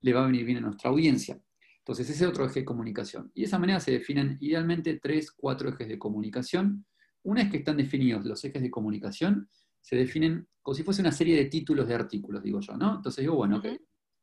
le 0.00 0.12
va 0.12 0.24
a 0.24 0.26
venir 0.26 0.44
bien 0.44 0.58
a 0.58 0.62
nuestra 0.62 0.90
audiencia. 0.90 1.40
Entonces, 1.86 2.10
ese 2.10 2.24
es 2.24 2.30
otro 2.30 2.44
eje 2.44 2.60
de 2.60 2.64
comunicación. 2.64 3.30
Y 3.32 3.42
de 3.42 3.46
esa 3.46 3.60
manera 3.60 3.78
se 3.78 3.92
definen 3.92 4.38
idealmente 4.40 4.98
tres, 5.00 5.30
cuatro 5.30 5.68
ejes 5.68 5.86
de 5.86 6.00
comunicación. 6.00 6.84
Una 7.22 7.42
vez 7.42 7.52
que 7.52 7.58
están 7.58 7.76
definidos 7.76 8.24
los 8.24 8.44
ejes 8.44 8.60
de 8.60 8.72
comunicación, 8.72 9.48
se 9.80 9.94
definen 9.94 10.48
como 10.62 10.74
si 10.74 10.82
fuese 10.82 11.00
una 11.00 11.12
serie 11.12 11.36
de 11.36 11.44
títulos 11.44 11.86
de 11.86 11.94
artículos, 11.94 12.42
digo 12.42 12.58
yo, 12.58 12.76
¿no? 12.76 12.96
Entonces 12.96 13.22
digo, 13.22 13.36
bueno, 13.36 13.62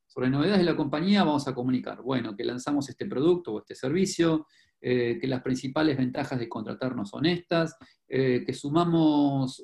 sobre 0.08 0.30
novedades 0.30 0.60
de 0.60 0.66
la 0.66 0.76
compañía 0.76 1.24
vamos 1.24 1.48
a 1.48 1.56
comunicar, 1.56 2.02
bueno, 2.02 2.36
que 2.36 2.44
lanzamos 2.44 2.90
este 2.90 3.06
producto 3.06 3.54
o 3.54 3.60
este 3.60 3.76
servicio, 3.76 4.46
eh, 4.82 5.18
que 5.22 5.28
las 5.28 5.42
principales 5.42 5.98
ventajas 5.98 6.38
de 6.38 6.50
contratarnos 6.50 7.12
son 7.12 7.26
estas, 7.28 7.78
eh, 8.10 8.44
que 8.46 8.54
sumamos 8.54 9.64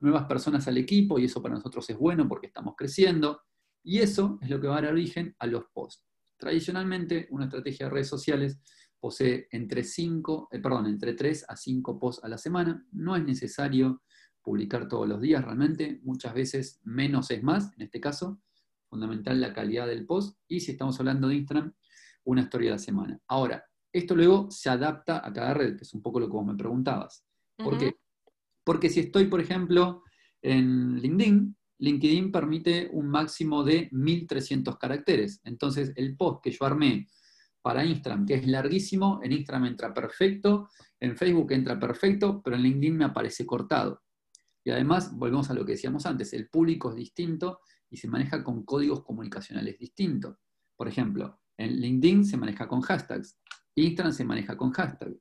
nuevas 0.00 0.24
personas 0.24 0.66
al 0.66 0.78
equipo 0.78 1.18
y 1.18 1.26
eso 1.26 1.42
para 1.42 1.56
nosotros 1.56 1.90
es 1.90 1.98
bueno 1.98 2.26
porque 2.26 2.46
estamos 2.46 2.74
creciendo. 2.74 3.42
Y 3.84 3.98
eso 3.98 4.38
es 4.40 4.48
lo 4.48 4.58
que 4.58 4.68
va 4.68 4.78
a 4.78 4.80
dar 4.80 4.92
origen 4.92 5.36
a 5.38 5.46
los 5.46 5.64
posts. 5.74 6.07
Tradicionalmente, 6.38 7.26
una 7.30 7.44
estrategia 7.44 7.86
de 7.86 7.92
redes 7.92 8.08
sociales 8.08 8.58
posee 9.00 9.48
entre, 9.50 9.84
cinco, 9.84 10.48
eh, 10.50 10.60
perdón, 10.60 10.86
entre 10.86 11.14
3 11.14 11.46
a 11.48 11.56
5 11.56 11.98
posts 11.98 12.24
a 12.24 12.28
la 12.28 12.38
semana. 12.38 12.86
No 12.92 13.16
es 13.16 13.24
necesario 13.24 14.02
publicar 14.42 14.88
todos 14.88 15.08
los 15.08 15.20
días 15.20 15.44
realmente. 15.44 16.00
Muchas 16.04 16.34
veces 16.34 16.80
menos 16.84 17.30
es 17.30 17.42
más, 17.42 17.72
en 17.76 17.82
este 17.82 18.00
caso. 18.00 18.40
Fundamental 18.88 19.40
la 19.40 19.52
calidad 19.52 19.86
del 19.86 20.06
post. 20.06 20.38
Y 20.48 20.60
si 20.60 20.72
estamos 20.72 20.98
hablando 20.98 21.28
de 21.28 21.36
Instagram, 21.36 21.74
una 22.24 22.42
historia 22.42 22.70
a 22.70 22.74
la 22.74 22.78
semana. 22.78 23.20
Ahora, 23.28 23.64
esto 23.92 24.14
luego 24.14 24.50
se 24.50 24.70
adapta 24.70 25.26
a 25.26 25.32
cada 25.32 25.54
red, 25.54 25.76
que 25.76 25.84
es 25.84 25.94
un 25.94 26.02
poco 26.02 26.20
lo 26.20 26.26
que 26.26 26.32
vos 26.32 26.46
me 26.46 26.54
preguntabas. 26.54 27.24
¿Por 27.56 27.78
qué? 27.78 27.96
Porque 28.64 28.90
si 28.90 29.00
estoy, 29.00 29.26
por 29.26 29.40
ejemplo, 29.40 30.02
en 30.42 30.96
LinkedIn, 31.00 31.56
LinkedIn 31.78 32.32
permite 32.32 32.90
un 32.92 33.08
máximo 33.08 33.62
de 33.62 33.88
1300 33.92 34.78
caracteres. 34.78 35.40
Entonces, 35.44 35.92
el 35.96 36.16
post 36.16 36.42
que 36.42 36.50
yo 36.50 36.64
armé 36.64 37.08
para 37.62 37.84
Instagram, 37.84 38.26
que 38.26 38.34
es 38.34 38.46
larguísimo, 38.46 39.20
en 39.22 39.32
Instagram 39.32 39.66
entra 39.66 39.94
perfecto, 39.94 40.68
en 41.00 41.16
Facebook 41.16 41.52
entra 41.52 41.78
perfecto, 41.78 42.40
pero 42.42 42.56
en 42.56 42.62
LinkedIn 42.62 42.96
me 42.96 43.04
aparece 43.04 43.46
cortado. 43.46 44.02
Y 44.64 44.70
además, 44.70 45.16
volvemos 45.16 45.50
a 45.50 45.54
lo 45.54 45.64
que 45.64 45.72
decíamos 45.72 46.06
antes, 46.06 46.32
el 46.32 46.48
público 46.48 46.90
es 46.90 46.96
distinto 46.96 47.60
y 47.90 47.96
se 47.96 48.08
maneja 48.08 48.42
con 48.44 48.64
códigos 48.64 49.02
comunicacionales 49.04 49.78
distintos. 49.78 50.36
Por 50.76 50.88
ejemplo, 50.88 51.40
en 51.56 51.80
LinkedIn 51.80 52.24
se 52.24 52.36
maneja 52.36 52.68
con 52.68 52.80
hashtags, 52.80 53.38
Instagram 53.74 54.12
se 54.12 54.24
maneja 54.24 54.56
con 54.56 54.70
hashtags. 54.72 55.18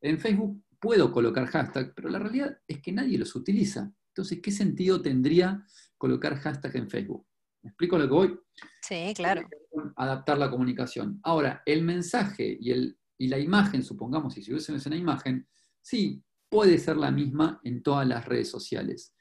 En 0.00 0.18
Facebook 0.18 0.62
puedo 0.80 1.12
colocar 1.12 1.46
hashtags, 1.46 1.92
pero 1.94 2.08
la 2.08 2.18
realidad 2.18 2.58
es 2.66 2.80
que 2.80 2.92
nadie 2.92 3.18
los 3.18 3.34
utiliza. 3.34 3.92
Entonces, 4.08 4.40
¿qué 4.42 4.50
sentido 4.50 5.00
tendría 5.00 5.64
colocar 6.02 6.34
hashtag 6.40 6.74
en 6.78 6.90
Facebook. 6.90 7.24
¿Me 7.62 7.70
explico 7.70 7.96
lo 7.96 8.08
que 8.08 8.12
voy? 8.12 8.40
Sí, 8.82 9.12
claro. 9.14 9.48
Adaptar 9.94 10.36
la 10.36 10.50
comunicación. 10.50 11.20
Ahora, 11.22 11.62
el 11.64 11.84
mensaje 11.84 12.58
y, 12.60 12.72
el, 12.72 12.98
y 13.16 13.28
la 13.28 13.38
imagen, 13.38 13.84
supongamos, 13.84 14.34
si 14.34 14.40
hubiésemos 14.50 14.84
una 14.86 14.96
imagen, 14.96 15.46
sí, 15.80 16.20
puede 16.50 16.78
ser 16.78 16.96
la 16.96 17.12
misma 17.12 17.60
en 17.62 17.84
todas 17.84 18.04
las 18.08 18.26
redes 18.26 18.50
sociales. 18.50 19.14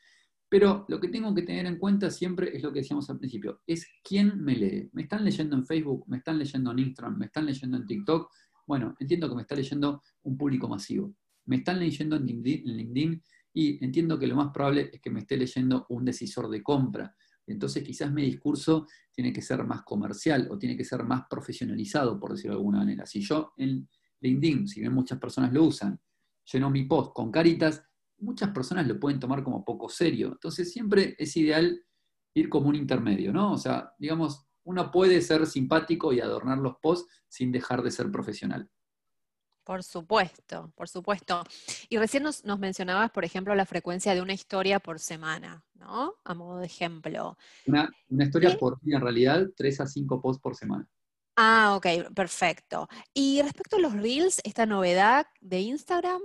Pero 0.49 0.85
lo 0.87 0.99
que 0.99 1.09
tengo 1.09 1.35
que 1.35 1.43
tener 1.43 1.67
en 1.67 1.77
cuenta 1.77 2.09
siempre 2.09 2.49
es 2.57 2.63
lo 2.63 2.73
que 2.73 2.79
decíamos 2.79 3.07
al 3.11 3.19
principio, 3.19 3.61
es 3.67 3.87
quién 4.03 4.43
me 4.43 4.55
lee. 4.55 4.89
¿Me 4.93 5.03
están 5.03 5.23
leyendo 5.23 5.55
en 5.55 5.63
Facebook? 5.63 6.05
¿Me 6.07 6.17
están 6.17 6.39
leyendo 6.39 6.71
en 6.71 6.79
Instagram? 6.79 7.19
¿Me 7.19 7.27
están 7.27 7.45
leyendo 7.45 7.77
en 7.77 7.85
TikTok? 7.85 8.27
Bueno, 8.65 8.95
entiendo 8.99 9.29
que 9.29 9.35
me 9.35 9.43
está 9.43 9.53
leyendo 9.53 10.01
un 10.23 10.35
público 10.35 10.67
masivo. 10.67 11.13
¿Me 11.45 11.57
están 11.57 11.77
leyendo 11.77 12.15
en 12.15 12.25
LinkedIn? 12.25 13.21
Y 13.53 13.83
entiendo 13.83 14.17
que 14.17 14.27
lo 14.27 14.35
más 14.35 14.51
probable 14.53 14.89
es 14.93 15.01
que 15.01 15.09
me 15.09 15.21
esté 15.21 15.37
leyendo 15.37 15.85
un 15.89 16.05
decisor 16.05 16.49
de 16.49 16.63
compra. 16.63 17.15
Entonces 17.47 17.83
quizás 17.83 18.11
mi 18.11 18.23
discurso 18.23 18.87
tiene 19.11 19.33
que 19.33 19.41
ser 19.41 19.63
más 19.65 19.83
comercial 19.83 20.47
o 20.49 20.57
tiene 20.57 20.77
que 20.77 20.85
ser 20.85 21.03
más 21.03 21.23
profesionalizado, 21.29 22.19
por 22.19 22.31
decirlo 22.31 22.55
de 22.55 22.59
alguna 22.59 22.79
manera. 22.79 23.05
Si 23.05 23.21
yo 23.21 23.53
en 23.57 23.89
LinkedIn, 24.21 24.67
si 24.67 24.79
bien 24.79 24.93
muchas 24.93 25.19
personas 25.19 25.51
lo 25.51 25.65
usan, 25.65 25.99
lleno 26.51 26.69
mi 26.69 26.85
post 26.85 27.13
con 27.13 27.31
caritas, 27.31 27.83
muchas 28.19 28.51
personas 28.51 28.87
lo 28.87 28.99
pueden 28.99 29.19
tomar 29.19 29.43
como 29.43 29.65
poco 29.65 29.89
serio. 29.89 30.29
Entonces 30.31 30.71
siempre 30.71 31.15
es 31.17 31.35
ideal 31.37 31.83
ir 32.33 32.49
como 32.49 32.69
un 32.69 32.75
intermedio, 32.75 33.33
¿no? 33.33 33.53
O 33.53 33.57
sea, 33.57 33.93
digamos, 33.99 34.45
uno 34.63 34.91
puede 34.91 35.21
ser 35.21 35.45
simpático 35.47 36.13
y 36.13 36.19
adornar 36.19 36.59
los 36.59 36.75
posts 36.81 37.11
sin 37.27 37.51
dejar 37.51 37.81
de 37.81 37.91
ser 37.91 38.11
profesional. 38.11 38.69
Por 39.71 39.83
supuesto, 39.83 40.73
por 40.75 40.89
supuesto. 40.89 41.45
Y 41.87 41.97
recién 41.97 42.23
nos, 42.23 42.43
mencionabas, 42.59 43.09
por 43.09 43.23
ejemplo, 43.23 43.55
la 43.55 43.65
frecuencia 43.65 44.13
de 44.13 44.21
una 44.21 44.33
historia 44.33 44.81
por 44.81 44.99
semana, 44.99 45.63
¿no? 45.75 46.15
A 46.25 46.33
modo 46.33 46.59
de 46.59 46.65
ejemplo. 46.65 47.37
Una, 47.65 47.89
historia 48.09 48.57
por 48.57 48.81
día, 48.81 48.97
en 48.97 49.01
realidad, 49.01 49.47
tres 49.55 49.79
a 49.79 49.87
cinco 49.87 50.21
posts 50.21 50.41
por 50.41 50.57
semana. 50.57 50.85
Ah, 51.37 51.75
ok, 51.77 52.13
perfecto. 52.13 52.89
Y 53.13 53.41
respecto 53.41 53.77
a 53.77 53.79
los 53.79 53.93
Reels, 53.93 54.41
esta 54.43 54.65
novedad 54.65 55.25
de 55.39 55.61
Instagram. 55.61 56.21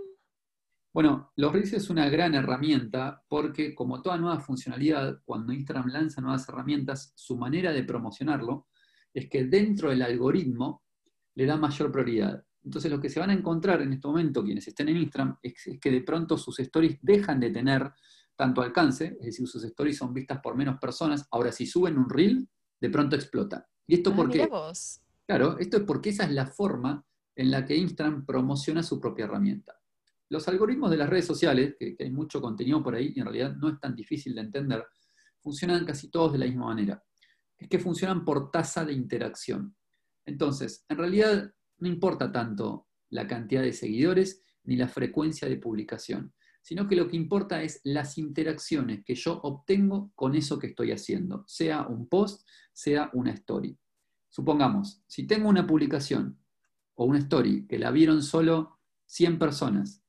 Bueno, 0.93 1.31
los 1.37 1.53
Reels 1.53 1.73
es 1.75 1.89
una 1.89 2.09
gran 2.09 2.35
herramienta 2.35 3.23
porque 3.29 3.77
como 3.77 4.03
toda 4.03 4.19
nueva 4.19 4.41
funcionalidad, 4.41 5.21
cuando 5.25 5.53
Instagram 5.53 5.87
lanza 5.87 6.21
nuevas 6.21 6.49
herramientas, 6.49 7.13
su 7.15 7.37
manera 7.37 7.71
de 7.71 7.85
promocionarlo 7.85 8.67
es 9.15 9.31
que 9.31 9.45
dentro 9.45 9.91
del 9.91 10.03
algoritmo 10.03 10.83
le 11.37 11.47
da 11.47 11.57
mayor 11.57 11.93
prioridad. 11.93 12.46
Entonces 12.67 12.91
lo 12.91 13.01
que 13.01 13.09
se 13.09 13.21
van 13.21 13.31
a 13.31 13.33
encontrar 13.33 13.81
en 13.81 13.93
este 13.93 14.09
momento 14.09 14.43
quienes 14.43 14.67
estén 14.67 14.89
en 14.89 14.97
Instagram 14.97 15.39
es, 15.41 15.55
que 15.81 15.89
de 15.89 16.01
pronto 16.01 16.37
sus 16.37 16.59
stories 16.59 16.99
dejan 17.01 17.39
de 17.39 17.51
tener 17.51 17.93
tanto 18.35 18.61
alcance, 18.61 19.17
es 19.21 19.27
decir, 19.27 19.47
sus 19.47 19.63
stories 19.63 19.97
son 19.97 20.13
vistas 20.13 20.41
por 20.43 20.57
menos 20.57 20.77
personas. 20.81 21.29
Ahora, 21.31 21.53
si 21.53 21.65
suben 21.65 21.97
un 21.97 22.11
reel, 22.11 22.49
de 22.81 22.91
pronto 22.91 23.15
explota. 23.15 23.69
¿Y 23.87 23.95
esto 23.95 24.11
ah, 24.11 24.17
porque? 24.17 24.49
Claro, 25.25 25.57
esto 25.59 25.77
es 25.77 25.83
porque 25.85 26.11
esa 26.11 26.25
es 26.25 26.33
la 26.33 26.47
forma 26.47 27.07
en 27.37 27.53
la 27.53 27.65
que 27.65 27.77
Instagram 27.77 28.27
promociona 28.27 28.83
su 28.83 29.01
propia 29.01 29.27
herramienta. 29.27 29.81
Los 30.29 30.49
algoritmos 30.49 30.91
de 30.91 30.97
las 30.97 31.09
redes 31.09 31.25
sociales, 31.25 31.77
que, 31.79 31.97
hay 32.01 32.11
mucho 32.11 32.41
contenido 32.41 32.83
por 32.83 32.97
ahí 32.97 33.13
y 33.15 33.21
en 33.21 33.27
realidad 33.27 33.55
no 33.55 33.69
es 33.69 33.79
tan 33.79 33.95
difícil 33.95 34.35
de 34.35 34.41
entender, 34.41 34.85
funcionan 35.41 35.85
casi 35.85 36.11
todos 36.11 36.33
de 36.33 36.39
la 36.39 36.47
misma 36.47 36.67
manera. 36.67 37.01
Es 37.57 37.69
que 37.69 37.79
funcionan 37.79 38.25
por 38.25 38.51
tasa 38.51 38.85
de 38.85 38.93
interacción. 38.93 39.77
Entonces, 40.25 40.85
en 40.89 40.99
realidad 40.99 41.53
no 41.79 41.89
importa 41.89 42.33
tanto 42.33 42.89
la 43.11 43.27
cantidad 43.27 43.63
de 43.63 43.73
seguidores 43.73 44.43
ni 44.65 44.77
la 44.77 44.89
frecuencia 44.89 45.49
de 45.49 45.57
publicación, 45.57 46.35
sino 46.63 46.89
que 46.89 46.97
lo 46.97 47.09
que 47.09 47.17
importa 47.17 47.63
es 47.63 47.81
las 47.85 48.19
interacciones 48.19 49.05
que 49.05 49.15
yo 49.15 49.41
obtengo 49.43 50.11
con 50.15 50.35
eso 50.35 50.59
que 50.59 50.69
estoy 50.69 50.91
haciendo, 50.91 51.45
sea 51.47 51.87
un 51.87 52.09
post, 52.09 52.47
sea 52.73 53.11
una 53.13 53.33
story. 53.33 53.79
Supongamos, 54.29 55.03
si 55.07 55.27
tengo 55.27 55.49
una 55.49 55.67
publicación 55.67 56.39
o 56.95 57.05
una 57.05 57.21
story 57.21 57.67
que 57.67 57.79
la 57.79 57.91
vieron 57.91 58.23
solo 58.23 58.81
100 59.07 59.39
personas 59.39 60.03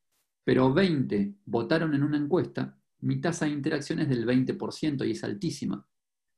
pero 0.47 0.73
20 0.73 1.39
votaron 1.43 1.93
en 1.93 2.03
una 2.03 2.15
encuesta, 2.15 2.79
mi 3.01 3.19
tasa 3.19 3.43
de 3.43 3.51
interacción 3.51 3.99
es 3.99 4.07
del 4.07 4.25
20% 4.25 5.05
y 5.05 5.11
es 5.11 5.21
altísima. 5.25 5.85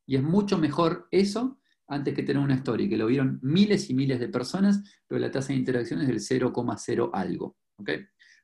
Y 0.07 0.15
es 0.15 0.23
mucho 0.23 0.57
mejor 0.57 1.07
eso 1.11 1.59
antes 1.89 2.13
que 2.13 2.23
tener 2.23 2.41
una 2.41 2.55
story, 2.55 2.87
que 2.87 2.97
lo 2.97 3.07
vieron 3.07 3.39
miles 3.41 3.89
y 3.89 3.93
miles 3.93 4.19
de 4.19 4.29
personas, 4.29 4.81
pero 5.07 5.19
la 5.19 5.31
tasa 5.31 5.49
de 5.49 5.59
interacción 5.59 6.01
es 6.01 6.07
del 6.07 6.19
0,0 6.19 7.09
algo. 7.13 7.57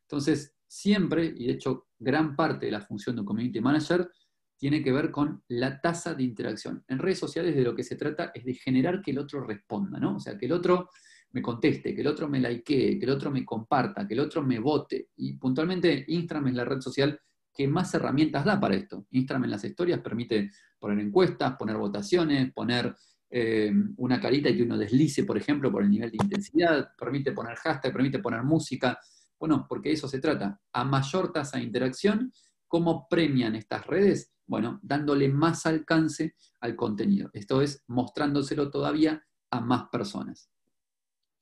Entonces, 0.01 0.55
siempre, 0.67 1.33
y 1.37 1.47
de 1.47 1.53
hecho 1.53 1.87
gran 1.97 2.35
parte 2.35 2.65
de 2.65 2.71
la 2.71 2.81
función 2.81 3.15
de 3.15 3.21
un 3.21 3.25
community 3.25 3.61
manager, 3.61 4.09
tiene 4.57 4.81
que 4.81 4.91
ver 4.91 5.11
con 5.11 5.43
la 5.49 5.79
tasa 5.79 6.13
de 6.13 6.23
interacción. 6.23 6.83
En 6.87 6.99
redes 6.99 7.19
sociales 7.19 7.55
de 7.55 7.61
lo 7.61 7.75
que 7.75 7.83
se 7.83 7.95
trata 7.95 8.31
es 8.33 8.45
de 8.45 8.53
generar 8.53 9.01
que 9.01 9.11
el 9.11 9.19
otro 9.19 9.45
responda, 9.45 9.99
¿no? 9.99 10.15
O 10.15 10.19
sea, 10.19 10.37
que 10.37 10.45
el 10.45 10.53
otro 10.53 10.89
me 11.31 11.41
conteste, 11.41 11.93
que 11.93 12.01
el 12.01 12.07
otro 12.07 12.29
me 12.29 12.39
likee, 12.39 12.97
que 12.97 13.05
el 13.05 13.09
otro 13.09 13.29
me 13.29 13.43
comparta, 13.43 14.07
que 14.07 14.13
el 14.13 14.21
otro 14.21 14.41
me 14.41 14.59
vote. 14.59 15.09
Y 15.17 15.33
puntualmente 15.33 16.05
Instagram 16.07 16.47
es 16.47 16.53
la 16.55 16.65
red 16.65 16.79
social 16.79 17.19
que 17.53 17.67
más 17.67 17.93
herramientas 17.93 18.45
da 18.45 18.59
para 18.59 18.75
esto. 18.75 19.05
Instagram 19.11 19.45
en 19.45 19.51
las 19.51 19.63
historias 19.63 19.99
permite 19.99 20.51
poner 20.79 20.99
encuestas, 20.99 21.55
poner 21.57 21.77
votaciones, 21.77 22.53
poner 22.53 22.95
eh, 23.29 23.71
una 23.97 24.19
carita 24.19 24.49
y 24.49 24.57
que 24.57 24.63
uno 24.63 24.77
deslice, 24.77 25.23
por 25.23 25.37
ejemplo, 25.37 25.71
por 25.71 25.83
el 25.83 25.89
nivel 25.89 26.11
de 26.11 26.17
intensidad, 26.21 26.89
permite 26.97 27.31
poner 27.31 27.55
hashtag, 27.55 27.91
permite 27.91 28.19
poner 28.19 28.43
música. 28.43 28.99
Bueno, 29.39 29.65
porque 29.67 29.91
eso 29.91 30.07
se 30.07 30.19
trata. 30.19 30.59
A 30.73 30.83
mayor 30.83 31.31
tasa 31.31 31.57
de 31.57 31.63
interacción, 31.63 32.31
¿cómo 32.67 33.07
premian 33.09 33.55
estas 33.55 33.85
redes? 33.85 34.31
Bueno, 34.47 34.79
dándole 34.83 35.27
más 35.29 35.65
alcance 35.65 36.35
al 36.59 36.75
contenido. 36.75 37.29
Esto 37.33 37.61
es 37.61 37.83
mostrándoselo 37.87 38.69
todavía 38.69 39.25
a 39.49 39.61
más 39.61 39.89
personas. 39.91 40.49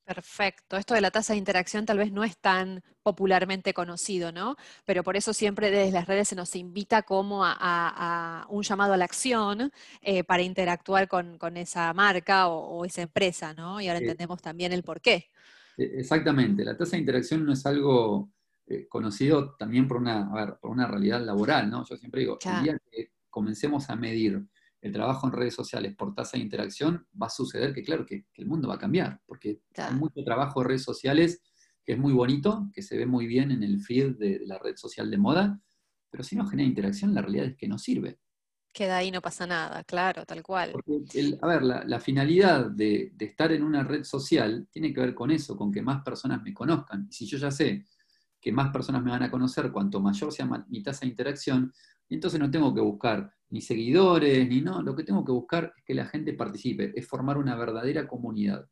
Perfecto. 0.05 0.75
Esto 0.75 0.95
de 0.95 1.01
la 1.01 1.11
tasa 1.11 1.31
de 1.31 1.39
interacción 1.39 1.85
tal 1.85 1.97
vez 1.97 2.11
no 2.11 2.25
es 2.25 2.37
tan 2.37 2.83
popularmente 3.03 3.73
conocido, 3.73 4.33
¿no? 4.33 4.57
Pero 4.85 5.01
por 5.01 5.15
eso 5.15 5.33
siempre 5.33 5.71
desde 5.71 5.93
las 5.93 6.07
redes 6.07 6.27
se 6.27 6.35
nos 6.35 6.55
invita 6.57 7.03
como 7.03 7.41
a, 7.45 8.45
un 8.49 8.63
llamado 8.63 8.93
a 8.93 8.97
la 8.97 9.05
acción 9.05 9.71
eh, 10.01 10.25
para 10.25 10.43
interactuar 10.43 11.07
con, 11.07 11.37
esa 11.55 11.93
marca 11.93 12.49
o, 12.49 12.83
esa 12.83 13.01
empresa, 13.03 13.53
¿no? 13.53 13.79
Y 13.79 13.87
ahora 13.87 13.99
entendemos 13.99 14.41
también 14.41 14.73
el 14.73 14.83
por 14.83 14.99
qué. 14.99 15.29
E, 15.77 15.83
exactamente. 15.99 16.65
La 16.65 16.75
tasa 16.75 16.91
de 16.91 16.99
interacción 16.99 17.45
no 17.45 17.53
es 17.53 17.65
algo 17.65 18.29
eh, 18.67 18.87
conocido 18.89 19.55
también 19.55 19.87
por 19.87 19.97
una, 19.97 20.57
por 20.59 20.71
una 20.71 20.85
realidad 20.85 21.21
laboral, 21.21 21.69
¿no? 21.69 21.85
Yo 21.85 21.95
siempre 21.95 22.21
digo, 22.21 22.37
el 22.43 22.63
día 22.63 22.77
que 22.91 23.11
comencemos 23.29 23.89
a 23.89 23.95
medir 23.95 24.43
el 24.83 24.91
trabajo 24.91 25.27
en 25.27 25.33
redes 25.33 25.55
sociales 25.55 25.95
por 25.95 26.13
tasa 26.13 26.35
de 26.35 26.43
interacción, 26.43 27.07
va 27.19 27.27
a 27.27 27.29
suceder 27.29 27.73
que, 27.73 27.83
claro, 27.83 28.05
que, 28.05 28.25
el 28.35 28.45
mundo 28.45 28.67
va 28.67 28.75
a 28.75 28.79
cambiar, 28.79 29.21
porque 29.25 29.61
hay 29.77 29.95
mucho 29.95 30.21
trabajo 30.25 30.61
en 30.61 30.67
redes 30.67 30.83
sociales 30.83 31.41
que 31.85 31.93
es 31.93 31.97
muy 31.97 32.11
bonito, 32.11 32.69
que 32.73 32.81
se 32.81 32.97
ve 32.97 33.05
muy 33.05 33.25
bien 33.25 33.51
en 33.51 33.63
el 33.63 33.79
feed 33.79 34.17
de, 34.17 34.41
la 34.45 34.59
red 34.59 34.75
social 34.75 35.09
de 35.09 35.17
moda, 35.17 35.61
pero 36.09 36.21
si 36.23 36.35
no 36.35 36.45
genera 36.45 36.67
interacción, 36.67 37.13
la 37.13 37.21
realidad 37.21 37.45
es 37.45 37.55
que 37.55 37.67
no 37.67 37.77
sirve. 37.77 38.19
Queda 38.73 38.97
ahí, 38.97 39.09
no 39.09 39.21
pasa 39.21 39.47
nada, 39.47 39.85
claro, 39.85 40.25
tal 40.25 40.43
cual. 40.43 40.73
a 40.73 41.47
ver, 41.47 41.63
la, 41.63 41.99
finalidad 42.01 42.65
de, 42.65 43.13
de, 43.15 43.25
estar 43.25 43.53
en 43.53 43.63
una 43.63 43.83
red 43.83 44.03
social 44.03 44.67
tiene 44.69 44.93
que 44.93 44.99
ver 44.99 45.15
con 45.15 45.31
eso, 45.31 45.55
con 45.55 45.71
que 45.71 45.81
más 45.81 46.03
personas 46.03 46.43
me 46.43 46.53
conozcan. 46.53 47.07
Y 47.09 47.13
si 47.13 47.25
yo 47.25 47.37
ya 47.37 47.51
sé 47.51 47.85
que 48.41 48.51
más 48.51 48.69
personas 48.73 49.01
me 49.01 49.11
van 49.11 49.23
a 49.23 49.31
conocer, 49.31 49.71
cuanto 49.71 50.01
mayor 50.01 50.33
sea 50.33 50.45
mi 50.67 50.83
tasa 50.83 51.01
de 51.01 51.07
interacción, 51.07 51.71
entonces 52.09 52.39
no 52.39 52.51
tengo 52.51 52.73
que 52.73 52.81
buscar 52.81 53.33
ni 53.53 53.61
seguidores, 53.61 54.49
ni 54.49 54.61
no, 54.61 54.81
lo 54.81 54.95
que 54.95 55.03
tengo 55.03 55.23
que 55.23 55.31
buscar 55.31 55.71
es 55.77 55.83
que 55.83 55.93
la 55.93 56.07
gente 56.07 56.33
participe, 56.33 56.91
es 56.95 57.07
formar 57.07 57.37
una 57.37 57.55
verdadera 57.55 58.07
comunidad. 58.07 58.67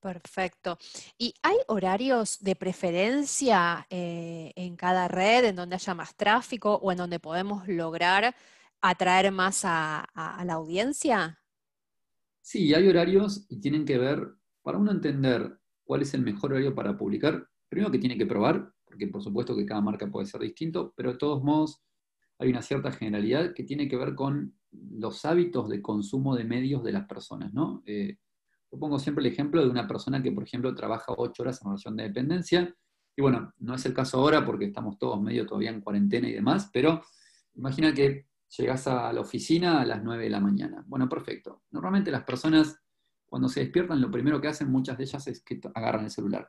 Perfecto. 0.00 0.78
¿Y 1.18 1.34
hay 1.42 1.56
horarios 1.66 2.38
de 2.38 2.54
preferencia 2.54 3.84
eh, 3.90 4.52
en 4.54 4.76
cada 4.76 5.08
red 5.08 5.46
en 5.46 5.56
donde 5.56 5.74
haya 5.74 5.94
más 5.94 6.14
tráfico 6.14 6.76
o 6.76 6.92
en 6.92 6.98
donde 6.98 7.18
podemos 7.18 7.66
lograr 7.66 8.36
atraer 8.82 9.32
más 9.32 9.62
a, 9.64 10.06
la 10.44 10.52
audiencia? 10.52 11.40
Sí, 12.40 12.72
hay 12.72 12.86
horarios 12.86 13.46
y 13.48 13.60
tienen 13.60 13.84
que 13.84 13.98
ver, 13.98 14.28
para 14.62 14.78
uno 14.78 14.92
entender 14.92 15.58
cuál 15.82 16.02
es 16.02 16.14
el 16.14 16.22
mejor 16.22 16.52
horario 16.52 16.72
para 16.72 16.96
publicar, 16.96 17.48
primero 17.68 17.90
que 17.90 17.98
tiene 17.98 18.16
que 18.16 18.26
probar, 18.26 18.72
porque 18.84 19.08
por 19.08 19.24
supuesto 19.24 19.56
que 19.56 19.66
cada 19.66 19.80
marca 19.80 20.08
puede 20.08 20.26
ser 20.26 20.42
distinto, 20.42 20.94
pero 20.96 21.10
de 21.10 21.18
todos 21.18 21.42
modos 21.42 21.82
hay 22.38 22.50
una 22.50 22.62
cierta 22.62 22.92
generalidad 22.92 23.54
que 23.54 23.64
tiene 23.64 23.88
que 23.88 23.96
ver 23.96 24.14
con 24.14 24.54
los 24.70 25.24
hábitos 25.24 25.68
de 25.68 25.80
consumo 25.80 26.36
de 26.36 26.44
medios 26.44 26.84
de 26.84 26.92
las 26.92 27.06
personas, 27.06 27.52
¿no? 27.54 27.82
Eh, 27.86 28.18
yo 28.70 28.78
pongo 28.78 28.98
siempre 28.98 29.24
el 29.24 29.32
ejemplo 29.32 29.62
de 29.62 29.70
una 29.70 29.86
persona 29.86 30.22
que, 30.22 30.32
por 30.32 30.44
ejemplo, 30.44 30.74
trabaja 30.74 31.14
ocho 31.16 31.42
horas 31.42 31.60
en 31.62 31.68
relación 31.68 31.96
de 31.96 32.04
dependencia, 32.04 32.74
y 33.16 33.22
bueno, 33.22 33.52
no 33.58 33.74
es 33.74 33.86
el 33.86 33.94
caso 33.94 34.18
ahora 34.18 34.44
porque 34.44 34.66
estamos 34.66 34.98
todos 34.98 35.20
medio 35.22 35.46
todavía 35.46 35.70
en 35.70 35.80
cuarentena 35.80 36.28
y 36.28 36.34
demás, 36.34 36.68
pero 36.70 37.02
imagina 37.54 37.94
que 37.94 38.26
llegas 38.58 38.86
a 38.86 39.10
la 39.12 39.20
oficina 39.22 39.80
a 39.80 39.86
las 39.86 40.02
9 40.04 40.24
de 40.24 40.30
la 40.30 40.40
mañana. 40.40 40.84
Bueno, 40.86 41.08
perfecto. 41.08 41.62
Normalmente 41.70 42.10
las 42.10 42.24
personas, 42.24 42.78
cuando 43.24 43.48
se 43.48 43.60
despiertan, 43.60 44.02
lo 44.02 44.10
primero 44.10 44.40
que 44.40 44.48
hacen 44.48 44.70
muchas 44.70 44.98
de 44.98 45.04
ellas 45.04 45.26
es 45.28 45.42
que 45.42 45.58
agarran 45.74 46.04
el 46.04 46.10
celular. 46.10 46.48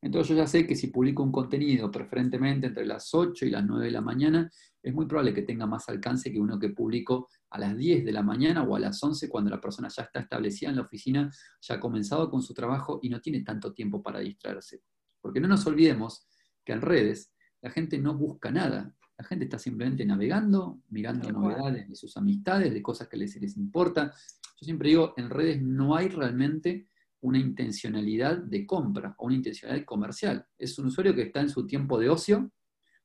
Entonces 0.00 0.28
yo 0.28 0.36
ya 0.36 0.46
sé 0.46 0.66
que 0.66 0.76
si 0.76 0.88
publico 0.88 1.22
un 1.22 1.32
contenido 1.32 1.90
preferentemente 1.90 2.68
entre 2.68 2.86
las 2.86 3.14
8 3.14 3.46
y 3.46 3.50
las 3.50 3.64
9 3.64 3.86
de 3.86 3.90
la 3.90 4.00
mañana, 4.00 4.50
es 4.82 4.94
muy 4.94 5.06
probable 5.06 5.34
que 5.34 5.42
tenga 5.42 5.66
más 5.66 5.88
alcance 5.88 6.32
que 6.32 6.40
uno 6.40 6.58
que 6.58 6.70
publico 6.70 7.28
a 7.50 7.58
las 7.58 7.76
10 7.76 8.04
de 8.04 8.12
la 8.12 8.22
mañana 8.22 8.62
o 8.62 8.76
a 8.76 8.80
las 8.80 9.02
11 9.02 9.28
cuando 9.28 9.50
la 9.50 9.60
persona 9.60 9.88
ya 9.88 10.04
está 10.04 10.20
establecida 10.20 10.70
en 10.70 10.76
la 10.76 10.82
oficina, 10.82 11.30
ya 11.60 11.74
ha 11.74 11.80
comenzado 11.80 12.30
con 12.30 12.42
su 12.42 12.54
trabajo 12.54 13.00
y 13.02 13.08
no 13.08 13.20
tiene 13.20 13.40
tanto 13.42 13.72
tiempo 13.72 14.02
para 14.02 14.20
distraerse. 14.20 14.82
Porque 15.20 15.40
no 15.40 15.48
nos 15.48 15.66
olvidemos 15.66 16.26
que 16.64 16.72
en 16.72 16.80
redes 16.80 17.32
la 17.60 17.70
gente 17.70 17.98
no 17.98 18.14
busca 18.14 18.50
nada. 18.50 18.94
La 19.18 19.24
gente 19.24 19.46
está 19.46 19.58
simplemente 19.58 20.06
navegando, 20.06 20.80
mirando 20.90 21.32
novedades 21.32 21.88
de 21.88 21.96
sus 21.96 22.16
amistades, 22.16 22.72
de 22.72 22.80
cosas 22.80 23.08
que 23.08 23.16
les, 23.16 23.34
les 23.40 23.56
importa. 23.56 24.12
Yo 24.60 24.64
siempre 24.64 24.90
digo, 24.90 25.14
en 25.16 25.28
redes 25.28 25.60
no 25.60 25.96
hay 25.96 26.08
realmente 26.08 26.88
una 27.20 27.38
intencionalidad 27.38 28.38
de 28.38 28.64
compra 28.64 29.16
o 29.18 29.26
una 29.26 29.34
intencionalidad 29.34 29.84
comercial. 29.84 30.46
Es 30.56 30.78
un 30.78 30.86
usuario 30.86 31.16
que 31.16 31.22
está 31.22 31.40
en 31.40 31.48
su 31.48 31.66
tiempo 31.66 31.98
de 31.98 32.08
ocio 32.08 32.52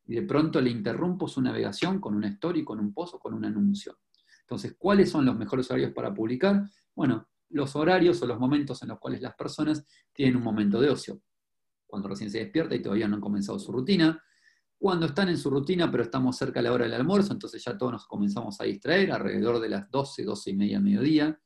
y 0.05 0.15
de 0.15 0.23
pronto 0.23 0.59
le 0.59 0.69
interrumpo 0.69 1.27
su 1.27 1.41
navegación 1.41 1.99
con 1.99 2.15
una 2.15 2.27
story, 2.27 2.63
con 2.63 2.79
un 2.79 2.93
post 2.93 3.15
o 3.15 3.19
con 3.19 3.33
un 3.33 3.45
anuncio. 3.45 3.99
Entonces, 4.41 4.75
¿cuáles 4.77 5.09
son 5.09 5.25
los 5.25 5.37
mejores 5.37 5.69
horarios 5.71 5.93
para 5.93 6.13
publicar? 6.13 6.63
Bueno, 6.93 7.29
los 7.49 7.75
horarios 7.75 8.21
o 8.21 8.27
los 8.27 8.39
momentos 8.39 8.81
en 8.81 8.89
los 8.89 8.99
cuales 8.99 9.21
las 9.21 9.35
personas 9.35 9.85
tienen 10.11 10.35
un 10.35 10.43
momento 10.43 10.81
de 10.81 10.89
ocio. 10.89 11.21
Cuando 11.85 12.09
recién 12.09 12.29
se 12.29 12.39
despierta 12.39 12.75
y 12.75 12.81
todavía 12.81 13.07
no 13.07 13.15
han 13.15 13.21
comenzado 13.21 13.59
su 13.59 13.71
rutina. 13.71 14.21
Cuando 14.77 15.05
están 15.05 15.29
en 15.29 15.37
su 15.37 15.49
rutina, 15.49 15.89
pero 15.89 16.03
estamos 16.03 16.35
cerca 16.35 16.59
de 16.59 16.63
la 16.63 16.73
hora 16.73 16.85
del 16.85 16.95
almuerzo, 16.95 17.31
entonces 17.31 17.63
ya 17.63 17.77
todos 17.77 17.93
nos 17.93 18.07
comenzamos 18.07 18.59
a 18.59 18.65
distraer 18.65 19.11
alrededor 19.11 19.59
de 19.59 19.69
las 19.69 19.89
12, 19.89 20.23
12 20.23 20.49
y 20.49 20.55
media 20.55 20.79
mediodía. 20.79 21.39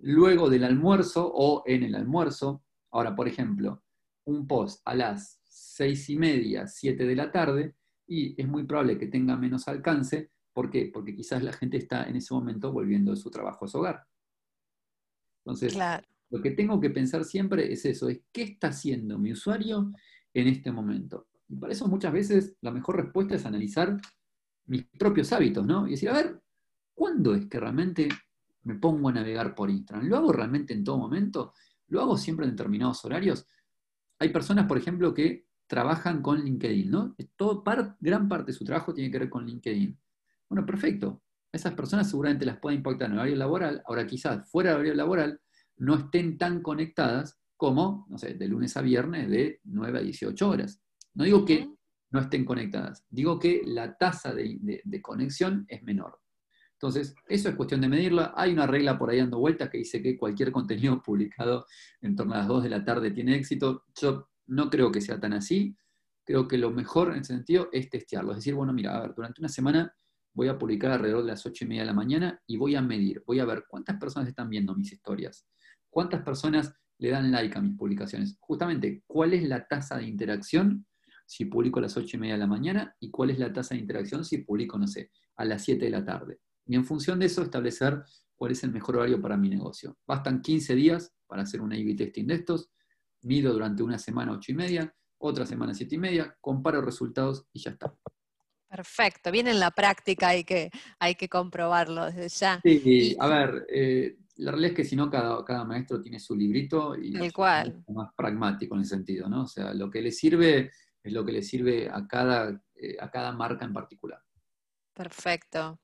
Luego 0.00 0.50
del 0.50 0.64
almuerzo 0.64 1.30
o 1.32 1.62
en 1.64 1.84
el 1.84 1.94
almuerzo. 1.94 2.64
Ahora, 2.90 3.14
por 3.14 3.26
ejemplo, 3.26 3.82
un 4.24 4.46
post 4.46 4.82
a 4.84 4.94
las 4.94 5.41
6 5.74 6.10
y 6.10 6.16
media, 6.16 6.66
7 6.66 7.06
de 7.06 7.16
la 7.16 7.32
tarde, 7.32 7.74
y 8.06 8.38
es 8.40 8.46
muy 8.46 8.64
probable 8.64 8.98
que 8.98 9.06
tenga 9.06 9.36
menos 9.36 9.68
alcance. 9.68 10.30
¿Por 10.52 10.70
qué? 10.70 10.90
Porque 10.92 11.14
quizás 11.14 11.42
la 11.42 11.54
gente 11.54 11.78
está 11.78 12.04
en 12.04 12.16
ese 12.16 12.34
momento 12.34 12.70
volviendo 12.72 13.12
de 13.12 13.16
su 13.16 13.30
trabajo 13.30 13.64
a 13.64 13.68
su 13.68 13.78
hogar. 13.78 14.06
Entonces, 15.44 15.74
lo 16.28 16.42
que 16.42 16.50
tengo 16.50 16.78
que 16.78 16.90
pensar 16.90 17.24
siempre 17.24 17.72
es 17.72 17.86
eso, 17.86 18.10
es 18.10 18.20
qué 18.30 18.42
está 18.42 18.68
haciendo 18.68 19.18
mi 19.18 19.32
usuario 19.32 19.90
en 20.34 20.48
este 20.48 20.70
momento. 20.70 21.28
Y 21.48 21.56
para 21.56 21.72
eso 21.72 21.88
muchas 21.88 22.12
veces 22.12 22.56
la 22.60 22.70
mejor 22.70 22.96
respuesta 22.96 23.34
es 23.34 23.46
analizar 23.46 23.98
mis 24.66 24.84
propios 24.84 25.32
hábitos, 25.32 25.66
¿no? 25.66 25.86
Y 25.86 25.92
decir, 25.92 26.10
a 26.10 26.14
ver, 26.14 26.42
¿cuándo 26.92 27.34
es 27.34 27.46
que 27.46 27.58
realmente 27.58 28.08
me 28.64 28.74
pongo 28.74 29.08
a 29.08 29.12
navegar 29.12 29.54
por 29.54 29.70
Instagram? 29.70 30.06
¿Lo 30.06 30.16
hago 30.18 30.32
realmente 30.32 30.74
en 30.74 30.84
todo 30.84 30.98
momento? 30.98 31.54
¿Lo 31.88 32.02
hago 32.02 32.18
siempre 32.18 32.44
en 32.44 32.52
determinados 32.52 33.02
horarios? 33.06 33.46
Hay 34.18 34.28
personas, 34.28 34.66
por 34.66 34.76
ejemplo, 34.76 35.14
que 35.14 35.46
trabajan 35.72 36.20
con 36.20 36.44
LinkedIn, 36.44 36.90
¿no? 36.90 37.16
Todo, 37.34 37.64
gran 37.98 38.28
parte 38.28 38.52
de 38.52 38.58
su 38.58 38.62
trabajo 38.62 38.92
tiene 38.92 39.10
que 39.10 39.18
ver 39.20 39.30
con 39.30 39.46
LinkedIn. 39.46 39.98
Bueno, 40.50 40.66
perfecto 40.66 41.22
esas 41.52 41.74
personas 41.74 42.08
seguramente 42.08 42.46
las 42.46 42.58
puede 42.58 42.76
impactar 42.76 43.08
en 43.08 43.12
el 43.12 43.18
horario 43.18 43.36
laboral, 43.36 43.82
ahora 43.86 44.06
quizás 44.06 44.50
fuera 44.50 44.70
del 44.70 44.78
horario 44.78 44.94
laboral 44.94 45.40
no 45.76 45.96
estén 45.96 46.38
tan 46.38 46.62
conectadas 46.62 47.38
como, 47.56 48.06
no 48.08 48.18
sé, 48.18 48.34
de 48.34 48.48
lunes 48.48 48.76
a 48.76 48.82
viernes 48.82 49.28
de 49.28 49.60
9 49.64 49.98
a 49.98 50.02
18 50.02 50.48
horas. 50.48 50.82
No 51.14 51.24
digo 51.24 51.44
que 51.44 51.68
no 52.10 52.20
estén 52.20 52.44
conectadas, 52.44 53.04
digo 53.10 53.38
que 53.38 53.62
la 53.64 53.96
tasa 53.96 54.34
de, 54.34 54.80
conexión 55.02 55.64
es 55.68 55.82
menor. 55.82 56.18
Entonces, 56.72 57.14
eso 57.28 57.48
es 57.48 57.54
cuestión 57.54 57.80
de 57.80 57.88
medirla. 57.88 58.34
Hay 58.36 58.52
una 58.52 58.66
regla 58.66 58.98
por 58.98 59.10
ahí 59.10 59.18
dando 59.18 59.38
vueltas 59.38 59.70
que 59.70 59.78
dice 59.78 60.02
que 60.02 60.16
cualquier 60.18 60.50
contenido 60.50 61.00
publicado 61.04 61.66
en 62.00 62.16
torno 62.16 62.34
a 62.34 62.38
las 62.38 62.48
2 62.48 62.64
de 62.64 62.70
la 62.70 62.84
tarde 62.84 63.12
tiene 63.12 63.36
éxito. 63.36 63.84
Yo 64.00 64.28
no 64.52 64.68
creo 64.68 64.92
que 64.92 65.00
sea 65.00 65.18
tan 65.18 65.32
así. 65.32 65.76
Creo 66.24 66.46
que 66.46 66.58
lo 66.58 66.70
mejor 66.70 67.12
en 67.12 67.20
ese 67.20 67.34
sentido 67.34 67.68
es 67.72 67.88
testearlo. 67.88 68.32
Es 68.32 68.38
decir, 68.38 68.54
bueno, 68.54 68.72
mira, 68.72 68.96
a 68.96 69.00
ver, 69.00 69.14
durante 69.14 69.40
una 69.40 69.48
semana 69.48 69.94
voy 70.34 70.48
a 70.48 70.58
publicar 70.58 70.90
alrededor 70.90 71.22
de 71.22 71.28
las 71.28 71.44
8 71.44 71.64
y 71.64 71.68
media 71.68 71.82
de 71.82 71.86
la 71.86 71.94
mañana 71.94 72.40
y 72.46 72.56
voy 72.56 72.74
a 72.74 72.82
medir, 72.82 73.22
voy 73.26 73.40
a 73.40 73.44
ver 73.44 73.64
cuántas 73.66 73.98
personas 73.98 74.28
están 74.28 74.48
viendo 74.48 74.74
mis 74.74 74.92
historias, 74.92 75.46
cuántas 75.90 76.22
personas 76.22 76.72
le 76.98 77.10
dan 77.10 77.32
like 77.32 77.56
a 77.58 77.62
mis 77.62 77.76
publicaciones. 77.76 78.36
Justamente, 78.40 79.02
cuál 79.06 79.32
es 79.32 79.42
la 79.44 79.66
tasa 79.66 79.96
de 79.96 80.04
interacción 80.04 80.86
si 81.26 81.46
publico 81.46 81.78
a 81.78 81.82
las 81.82 81.96
8 81.96 82.16
y 82.16 82.20
media 82.20 82.34
de 82.34 82.40
la 82.40 82.46
mañana 82.46 82.94
y 83.00 83.10
cuál 83.10 83.30
es 83.30 83.38
la 83.38 83.52
tasa 83.52 83.74
de 83.74 83.80
interacción 83.80 84.24
si 84.24 84.38
publico, 84.38 84.78
no 84.78 84.86
sé, 84.86 85.10
a 85.36 85.44
las 85.46 85.64
7 85.64 85.86
de 85.86 85.90
la 85.90 86.04
tarde. 86.04 86.40
Y 86.66 86.76
en 86.76 86.84
función 86.84 87.18
de 87.18 87.26
eso, 87.26 87.42
establecer 87.42 88.02
cuál 88.36 88.52
es 88.52 88.62
el 88.64 88.72
mejor 88.72 88.96
horario 88.96 89.20
para 89.20 89.36
mi 89.36 89.48
negocio. 89.48 89.96
Bastan 90.06 90.42
15 90.42 90.74
días 90.74 91.14
para 91.26 91.42
hacer 91.42 91.62
un 91.62 91.72
A-B 91.72 91.94
testing 91.94 92.26
de 92.26 92.34
estos, 92.34 92.70
mido 93.22 93.52
durante 93.52 93.82
una 93.82 93.98
semana 93.98 94.32
8 94.32 94.52
y 94.52 94.54
media, 94.54 94.94
otra 95.18 95.46
semana 95.46 95.74
7 95.74 95.94
y 95.94 95.98
media, 95.98 96.36
comparo 96.40 96.80
resultados 96.80 97.46
y 97.52 97.60
ya 97.60 97.70
está. 97.70 97.94
Perfecto, 98.68 99.30
viene 99.30 99.50
en 99.50 99.60
la 99.60 99.70
práctica, 99.70 100.28
hay 100.28 100.44
que, 100.44 100.70
hay 100.98 101.14
que 101.14 101.28
comprobarlo 101.28 102.06
desde 102.06 102.28
ya. 102.28 102.60
Sí, 102.62 103.16
a 103.18 103.26
ver, 103.28 103.66
eh, 103.68 104.16
la 104.36 104.50
realidad 104.50 104.70
es 104.70 104.76
que 104.76 104.84
si 104.84 104.96
no, 104.96 105.10
cada, 105.10 105.44
cada 105.44 105.64
maestro 105.64 106.00
tiene 106.00 106.18
su 106.18 106.34
librito 106.34 106.96
y 106.96 107.14
es 107.22 107.34
más 107.88 108.14
pragmático 108.16 108.74
en 108.74 108.80
el 108.80 108.86
sentido, 108.86 109.28
¿no? 109.28 109.42
O 109.42 109.46
sea, 109.46 109.74
lo 109.74 109.90
que 109.90 110.00
le 110.00 110.10
sirve 110.10 110.70
es 111.02 111.12
lo 111.12 111.24
que 111.24 111.32
le 111.32 111.42
sirve 111.42 111.90
a 111.90 112.06
cada, 112.06 112.62
eh, 112.74 112.96
a 112.98 113.10
cada 113.10 113.32
marca 113.32 113.64
en 113.64 113.74
particular. 113.74 114.22
Perfecto. 114.94 115.78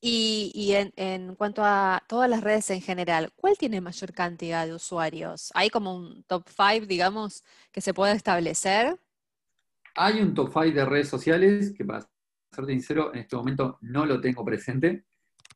Y, 0.00 0.50
y 0.54 0.72
en, 0.72 0.92
en, 0.96 1.34
cuanto 1.34 1.62
a 1.62 2.02
todas 2.08 2.28
las 2.30 2.42
redes 2.42 2.70
en 2.70 2.80
general, 2.80 3.32
¿cuál 3.36 3.58
tiene 3.58 3.80
mayor 3.80 4.12
cantidad 4.12 4.66
de 4.66 4.74
usuarios? 4.74 5.50
¿Hay 5.54 5.68
como 5.68 5.94
un 5.94 6.22
top 6.24 6.44
5, 6.48 6.86
digamos, 6.86 7.44
que 7.70 7.80
se 7.80 7.92
pueda 7.92 8.12
establecer? 8.12 8.98
Hay 9.94 10.20
un 10.20 10.32
top 10.34 10.50
5 10.52 10.74
de 10.74 10.84
redes 10.84 11.08
sociales 11.08 11.74
que 11.76 11.84
para 11.84 12.08
ser 12.50 12.66
sincero, 12.66 13.12
en 13.12 13.20
este 13.20 13.36
momento 13.36 13.78
no 13.82 14.06
lo 14.06 14.20
tengo 14.20 14.44
presente, 14.44 15.04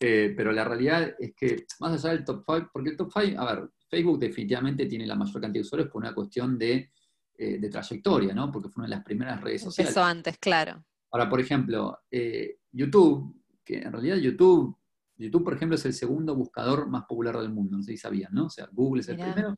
eh, 0.00 0.34
pero 0.36 0.52
la 0.52 0.64
realidad 0.64 1.14
es 1.18 1.34
que 1.34 1.66
más 1.80 1.92
allá 1.92 2.14
del 2.14 2.24
top 2.24 2.44
5, 2.46 2.70
porque 2.72 2.90
el 2.90 2.96
top 2.96 3.12
5, 3.12 3.40
a 3.40 3.54
ver, 3.54 3.70
Facebook 3.88 4.18
definitivamente 4.18 4.86
tiene 4.86 5.06
la 5.06 5.14
mayor 5.14 5.40
cantidad 5.40 5.62
de 5.62 5.66
usuarios 5.66 5.90
por 5.90 6.02
una 6.02 6.14
cuestión 6.14 6.58
de, 6.58 6.90
eh, 7.36 7.68
trayectoria, 7.70 8.34
¿no? 8.34 8.50
Porque 8.50 8.68
fue 8.68 8.82
una 8.82 8.88
de 8.88 8.96
las 8.96 9.04
primeras 9.04 9.40
redes 9.40 9.62
sociales. 9.62 9.90
Empezó 9.90 10.04
antes, 10.04 10.38
claro. 10.38 10.84
Ahora, 11.10 11.28
por 11.28 11.40
ejemplo, 11.40 12.00
eh, 12.10 12.58
YouTube, 12.72 13.43
que 13.64 13.78
en 13.78 13.92
realidad 13.92 14.16
YouTube, 14.16 14.76
YouTube, 15.16 15.44
por 15.44 15.54
ejemplo, 15.54 15.76
es 15.76 15.84
el 15.84 15.94
segundo 15.94 16.34
buscador 16.34 16.88
más 16.88 17.04
popular 17.06 17.38
del 17.38 17.52
mundo, 17.52 17.76
no 17.76 17.82
sé 17.82 17.92
si 17.92 17.98
sabían, 17.98 18.32
¿no? 18.32 18.46
O 18.46 18.50
sea, 18.50 18.68
Google 18.72 19.00
es 19.00 19.08
el 19.08 19.16
primero, 19.16 19.54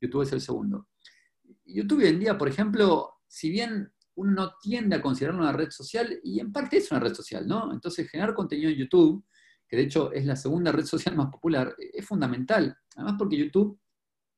YouTube 0.00 0.22
es 0.22 0.32
el 0.32 0.40
segundo. 0.40 0.88
YouTube 1.64 1.98
hoy 1.98 2.08
en 2.08 2.20
día, 2.20 2.38
por 2.38 2.48
ejemplo, 2.48 3.14
si 3.26 3.50
bien 3.50 3.92
uno 4.16 4.32
no 4.32 4.52
tiende 4.60 4.96
a 4.96 5.02
considerarlo 5.02 5.42
una 5.42 5.52
red 5.52 5.70
social 5.70 6.20
y 6.22 6.40
en 6.40 6.52
parte 6.52 6.78
es 6.78 6.90
una 6.90 7.00
red 7.00 7.14
social, 7.14 7.46
¿no? 7.46 7.72
Entonces 7.72 8.08
generar 8.08 8.34
contenido 8.34 8.70
en 8.70 8.76
YouTube, 8.76 9.24
que 9.68 9.76
de 9.76 9.82
hecho 9.84 10.12
es 10.12 10.26
la 10.26 10.36
segunda 10.36 10.72
red 10.72 10.84
social 10.84 11.16
más 11.16 11.30
popular, 11.30 11.74
es 11.78 12.04
fundamental. 12.04 12.76
Además 12.96 13.14
porque 13.18 13.36
YouTube 13.36 13.78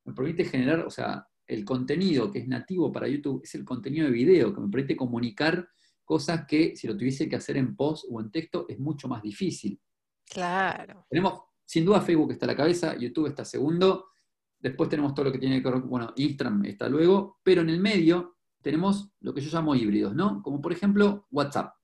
me 0.05 0.15
permite 0.15 0.45
generar, 0.45 0.81
o 0.81 0.91
sea, 0.91 1.27
el 1.47 1.65
contenido 1.65 2.31
que 2.31 2.41
es 2.41 2.49
nativo 2.49 2.93
para 2.93 3.09
YouTube 3.09 3.41
es 3.43 3.55
el 3.55 3.65
contenido 3.65 4.07
de 4.07 4.13
video, 4.13 4.55
que 4.55 4.61
me 4.61 4.69
permite 4.69 4.97
comunicar 4.97 5.69
cosas 6.13 6.45
que 6.47 6.77
si 6.77 6.87
lo 6.87 6.95
tuviese 6.95 7.27
que 7.27 7.37
hacer 7.37 7.57
en 7.57 7.75
post 7.75 8.05
o 8.11 8.21
en 8.21 8.31
texto 8.31 8.67
es 8.69 8.79
mucho 8.79 9.09
más 9.09 9.23
difícil. 9.23 9.81
Claro. 10.29 11.07
Tenemos, 11.09 11.41
sin 11.65 11.87
duda, 11.87 12.03
Facebook 12.03 12.33
está 12.33 12.45
a 12.45 12.49
la 12.49 12.57
cabeza, 12.57 12.95
YouTube 12.99 13.29
está 13.29 13.47
segundo, 13.47 14.11
después 14.59 14.91
tenemos 14.91 15.15
todo 15.15 15.25
lo 15.25 15.33
que 15.33 15.39
tiene 15.39 15.63
que 15.63 15.71
ver, 15.71 15.81
bueno, 15.81 16.13
Instagram 16.15 16.67
está 16.67 16.87
luego, 16.87 17.39
pero 17.43 17.63
en 17.63 17.71
el 17.71 17.81
medio 17.81 18.37
tenemos 18.61 19.11
lo 19.21 19.33
que 19.33 19.41
yo 19.41 19.51
llamo 19.51 19.75
híbridos, 19.75 20.15
¿no? 20.15 20.43
Como 20.43 20.61
por 20.61 20.73
ejemplo 20.73 21.29
WhatsApp. 21.31 21.77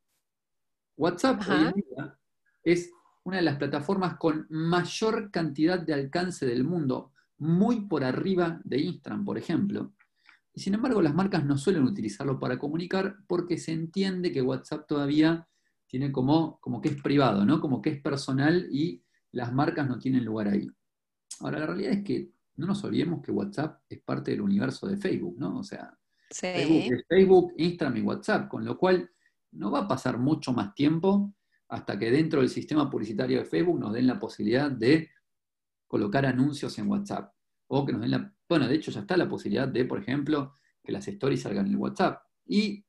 WhatsApp 0.98 1.40
hoy 1.48 1.64
en 1.64 1.72
día 1.72 2.18
es 2.64 2.92
una 3.24 3.38
de 3.38 3.44
las 3.44 3.56
plataformas 3.56 4.18
con 4.18 4.46
mayor 4.50 5.30
cantidad 5.30 5.78
de 5.78 5.94
alcance 5.94 6.44
del 6.44 6.64
mundo, 6.64 7.14
muy 7.38 7.80
por 7.86 8.04
arriba 8.04 8.60
de 8.62 8.78
Instagram, 8.78 9.24
por 9.24 9.38
ejemplo. 9.38 9.94
Y 10.59 10.61
sin 10.61 10.75
embargo, 10.75 11.01
las 11.01 11.14
marcas 11.14 11.44
no 11.44 11.57
suelen 11.57 11.85
utilizarlo 11.85 12.40
para 12.40 12.59
comunicar 12.59 13.18
porque 13.29 13.59
se 13.59 13.71
entiende 13.71 14.33
que 14.33 14.42
WhatsApp 14.42 14.88
todavía 14.88 15.47
tiene 15.87 16.11
como, 16.11 16.59
como 16.59 16.81
que 16.81 16.88
es 16.88 17.01
privado, 17.01 17.44
¿no? 17.44 17.61
Como 17.61 17.81
que 17.81 17.90
es 17.90 18.03
personal 18.03 18.66
y 18.68 19.01
las 19.31 19.53
marcas 19.53 19.87
no 19.87 20.01
tienen 20.01 20.25
lugar 20.25 20.49
ahí. 20.49 20.68
Ahora, 21.38 21.61
la 21.61 21.66
realidad 21.66 21.92
es 21.92 22.03
que 22.03 22.33
no 22.57 22.66
nos 22.66 22.83
olvidemos 22.83 23.23
que 23.23 23.31
WhatsApp 23.31 23.83
es 23.88 24.01
parte 24.01 24.33
del 24.33 24.40
universo 24.40 24.88
de 24.88 24.97
Facebook, 24.97 25.38
¿no? 25.38 25.61
O 25.61 25.62
sea, 25.62 25.97
Facebook, 26.29 27.53
Instagram 27.57 27.99
y 27.99 28.03
WhatsApp, 28.03 28.49
con 28.49 28.64
lo 28.64 28.77
cual 28.77 29.09
no 29.53 29.71
va 29.71 29.83
a 29.83 29.88
pasar 29.88 30.18
mucho 30.18 30.53
más 30.53 30.75
tiempo 30.75 31.37
hasta 31.68 31.97
que 31.97 32.11
dentro 32.11 32.40
del 32.40 32.49
sistema 32.49 32.90
publicitario 32.90 33.38
de 33.38 33.44
Facebook 33.44 33.79
nos 33.79 33.92
den 33.92 34.09
la 34.09 34.18
posibilidad 34.18 34.73
de 34.73 35.09
colocar 35.87 36.27
anuncios 36.27 36.77
en 36.81 36.88
WhatsApp. 36.88 37.33
O 37.68 37.87
que 37.87 37.92
nos 37.92 38.01
den 38.01 38.11
la. 38.11 38.35
Bueno, 38.48 38.66
de 38.66 38.74
hecho 38.74 38.90
ya 38.90 39.00
está 39.00 39.16
la 39.16 39.28
posibilidad 39.28 39.68
de, 39.68 39.84
por 39.84 39.98
ejemplo, 39.98 40.54
que 40.82 40.92
las 40.92 41.06
stories 41.06 41.42
salgan 41.42 41.66
en 41.66 41.72
el 41.72 41.78
WhatsApp. 41.78 42.22
Y 42.46 42.84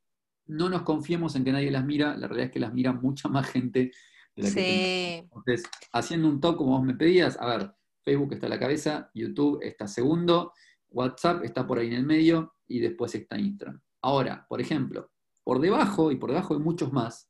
no 0.47 0.69
nos 0.69 0.83
confiemos 0.83 1.35
en 1.35 1.43
que 1.43 1.51
nadie 1.51 1.71
las 1.71 1.85
mira, 1.85 2.15
la 2.15 2.27
realidad 2.27 2.47
es 2.47 2.51
que 2.51 2.59
las 2.59 2.73
mira 2.73 2.93
mucha 2.93 3.27
más 3.27 3.47
gente 3.47 3.91
de 4.35 4.43
la 4.43 4.53
que 4.53 5.17
Entonces, 5.17 5.63
haciendo 5.91 6.29
un 6.29 6.39
top 6.39 6.57
como 6.57 6.71
vos 6.71 6.83
me 6.83 6.95
pedías, 6.95 7.37
a 7.39 7.45
ver, 7.45 7.71
Facebook 8.03 8.33
está 8.33 8.47
a 8.47 8.49
la 8.49 8.59
cabeza, 8.59 9.11
YouTube 9.13 9.59
está 9.61 9.87
segundo, 9.87 10.53
WhatsApp 10.89 11.43
está 11.43 11.67
por 11.67 11.77
ahí 11.77 11.87
en 11.87 11.93
el 11.93 12.05
medio, 12.05 12.55
y 12.69 12.79
después 12.79 13.13
está 13.15 13.37
Instagram. 13.37 13.81
Ahora, 14.01 14.45
por 14.47 14.61
ejemplo, 14.61 15.11
por 15.43 15.59
debajo 15.59 16.11
y 16.11 16.15
por 16.15 16.29
debajo 16.29 16.53
de 16.53 16.63
muchos 16.63 16.93
más, 16.93 17.29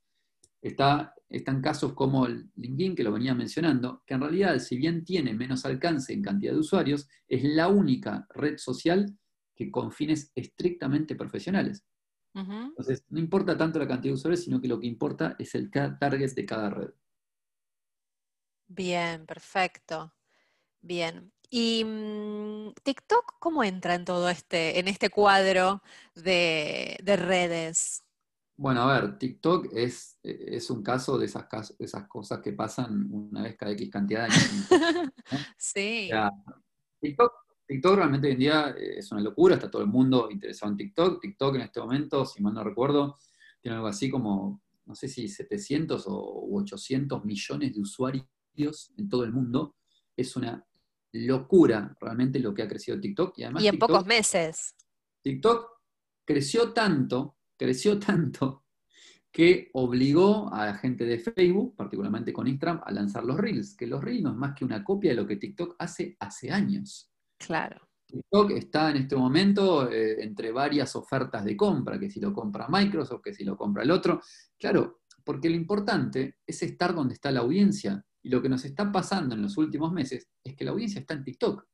está, 0.61 1.15
están 1.29 1.61
casos 1.61 1.93
como 1.93 2.25
el 2.25 2.49
LinkedIn, 2.55 2.95
que 2.95 3.03
lo 3.03 3.11
venía 3.11 3.35
mencionando, 3.35 4.03
que 4.05 4.15
en 4.15 4.21
realidad, 4.21 4.59
si 4.59 4.77
bien 4.77 5.03
tiene 5.03 5.33
menos 5.33 5.65
alcance 5.65 6.11
en 6.13 6.21
cantidad 6.21 6.53
de 6.53 6.59
usuarios, 6.59 7.07
es 7.27 7.43
la 7.43 7.67
única 7.67 8.25
red 8.33 8.57
social 8.57 9.15
que 9.55 9.69
con 9.69 9.91
fines 9.91 10.31
estrictamente 10.35 11.15
profesionales. 11.15 11.85
Entonces, 12.33 13.03
no 13.09 13.19
importa 13.19 13.57
tanto 13.57 13.79
la 13.79 13.87
cantidad 13.87 14.13
de 14.13 14.17
usuarios, 14.17 14.43
sino 14.43 14.61
que 14.61 14.67
lo 14.67 14.79
que 14.79 14.87
importa 14.87 15.35
es 15.37 15.55
el 15.55 15.69
target 15.69 16.33
de 16.33 16.45
cada 16.45 16.69
red. 16.69 16.91
Bien, 18.67 19.25
perfecto. 19.25 20.13
Bien. 20.81 21.33
¿Y 21.49 21.83
mm, 21.83 22.73
TikTok 22.83 23.39
cómo 23.39 23.63
entra 23.63 23.95
en 23.95 24.05
todo 24.05 24.29
este, 24.29 24.79
en 24.79 24.87
este 24.87 25.09
cuadro 25.09 25.81
de, 26.15 26.97
redes? 27.03 28.03
Bueno, 28.59 28.81
a 28.81 28.93
ver, 28.93 29.17
TikTok 29.17 29.69
es, 29.71 30.19
es 30.21 30.69
un 30.69 30.83
caso 30.83 31.17
de 31.17 31.27
esas, 31.27 31.47
esas 31.79 32.09
cosas 32.09 32.41
que 32.41 32.51
pasan 32.51 33.07
una 33.09 33.43
vez 33.43 33.55
cada 33.55 33.71
X 33.71 33.89
cantidad 33.89 34.27
de 34.27 34.33
años. 34.33 34.67
sí. 35.57 36.09
TikTok, 36.99 37.31
TikTok 37.65 37.95
realmente 37.95 38.27
hoy 38.27 38.33
en 38.33 38.39
día 38.39 38.75
eh, 38.77 38.97
es 38.97 39.09
una 39.13 39.21
locura, 39.21 39.55
está 39.55 39.71
todo 39.71 39.81
el 39.81 39.87
mundo 39.87 40.27
interesado 40.29 40.73
en 40.73 40.77
TikTok. 40.77 41.21
TikTok 41.21 41.55
en 41.55 41.61
este 41.61 41.79
momento, 41.79 42.25
si 42.25 42.43
mal 42.43 42.53
no 42.53 42.61
recuerdo, 42.61 43.17
tiene 43.61 43.77
algo 43.77 43.87
así 43.87 44.09
como, 44.09 44.61
no 44.85 44.93
sé 44.93 45.07
si 45.07 45.29
700 45.29 46.03
o 46.07 46.49
800 46.51 47.23
millones 47.23 47.73
de 47.73 47.79
usuarios 47.79 48.93
en 48.97 49.07
todo 49.07 49.23
el 49.23 49.31
mundo. 49.31 49.77
Es 50.17 50.35
una 50.35 50.67
locura 51.13 51.95
realmente 52.01 52.39
lo 52.39 52.53
que 52.53 52.63
ha 52.63 52.67
crecido 52.67 52.99
TikTok. 52.99 53.39
Y, 53.39 53.43
además, 53.43 53.63
y 53.63 53.69
en 53.69 53.79
pocos 53.79 54.05
meses. 54.05 54.75
TikTok 55.21 55.65
creció 56.25 56.73
tanto, 56.73 57.37
creció 57.59 57.99
tanto, 58.07 58.63
que 59.31 59.69
obligó 59.73 60.51
a 60.51 60.65
la 60.65 60.73
gente 60.75 61.05
de 61.05 61.19
Facebook, 61.19 61.75
particularmente 61.75 62.33
con 62.33 62.47
Instagram, 62.47 62.81
a 62.83 62.91
lanzar 62.91 63.23
los 63.23 63.37
Reels, 63.37 63.75
que 63.75 63.85
los 63.85 64.03
Reels 64.03 64.23
no 64.23 64.31
es 64.31 64.37
más 64.37 64.55
que 64.55 64.65
una 64.65 64.83
copia 64.83 65.11
de 65.11 65.17
lo 65.17 65.27
que 65.27 65.35
TikTok 65.35 65.75
hace 65.77 66.17
hace 66.19 66.51
años. 66.51 67.11
Claro. 67.37 67.79
TikTok 68.07 68.51
está 68.51 68.89
en 68.89 68.97
este 68.97 69.15
momento 69.15 69.87
eh, 69.87 70.23
entre 70.23 70.51
varias 70.51 70.95
ofertas 70.95 71.45
de 71.45 71.55
compra, 71.55 71.99
que 71.99 72.09
si 72.09 72.19
lo 72.19 72.33
compra 72.33 72.67
Microsoft, 72.67 73.21
que 73.21 73.33
si 73.35 73.43
lo 73.43 73.55
compra 73.55 73.83
el 73.83 73.91
otro. 73.91 74.19
Claro, 74.57 75.01
porque 75.23 75.47
lo 75.47 75.55
importante 75.55 76.37
es 76.47 76.63
estar 76.63 76.95
donde 76.95 77.13
está 77.13 77.31
la 77.31 77.41
audiencia. 77.41 78.03
Y 78.23 78.29
lo 78.29 78.41
que 78.41 78.49
nos 78.49 78.65
está 78.65 78.91
pasando 78.91 79.35
en 79.35 79.43
los 79.43 79.57
últimos 79.57 79.93
meses 79.93 80.27
es 80.43 80.55
que 80.55 80.65
la 80.65 80.71
audiencia 80.71 81.01
está 81.01 81.13
en 81.13 81.23
TikTok. 81.23 81.65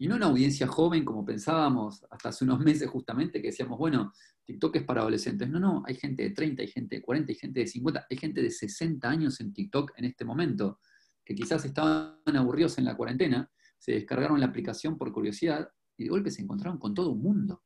Y 0.00 0.08
no 0.08 0.16
una 0.16 0.26
audiencia 0.26 0.66
joven 0.66 1.04
como 1.04 1.26
pensábamos 1.26 2.06
hasta 2.08 2.30
hace 2.30 2.44
unos 2.44 2.60
meses 2.60 2.88
justamente, 2.88 3.42
que 3.42 3.48
decíamos, 3.48 3.78
bueno, 3.78 4.14
TikTok 4.46 4.76
es 4.76 4.84
para 4.84 5.02
adolescentes. 5.02 5.46
No, 5.50 5.60
no, 5.60 5.82
hay 5.86 5.94
gente 5.94 6.22
de 6.22 6.30
30, 6.30 6.62
hay 6.62 6.68
gente 6.68 6.96
de 6.96 7.02
40, 7.02 7.30
hay 7.30 7.36
gente 7.36 7.60
de 7.60 7.66
50, 7.66 8.06
hay 8.08 8.16
gente 8.16 8.40
de 8.40 8.50
60 8.50 9.06
años 9.06 9.38
en 9.40 9.52
TikTok 9.52 9.92
en 9.96 10.06
este 10.06 10.24
momento, 10.24 10.80
que 11.22 11.34
quizás 11.34 11.66
estaban 11.66 12.16
aburridos 12.34 12.78
en 12.78 12.86
la 12.86 12.96
cuarentena, 12.96 13.50
se 13.78 13.92
descargaron 13.92 14.40
la 14.40 14.46
aplicación 14.46 14.96
por 14.96 15.12
curiosidad 15.12 15.68
y 15.98 16.04
de 16.04 16.08
golpe 16.08 16.30
se 16.30 16.40
encontraron 16.40 16.78
con 16.78 16.94
todo 16.94 17.10
un 17.10 17.20
mundo. 17.20 17.62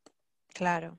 Claro. 0.53 0.99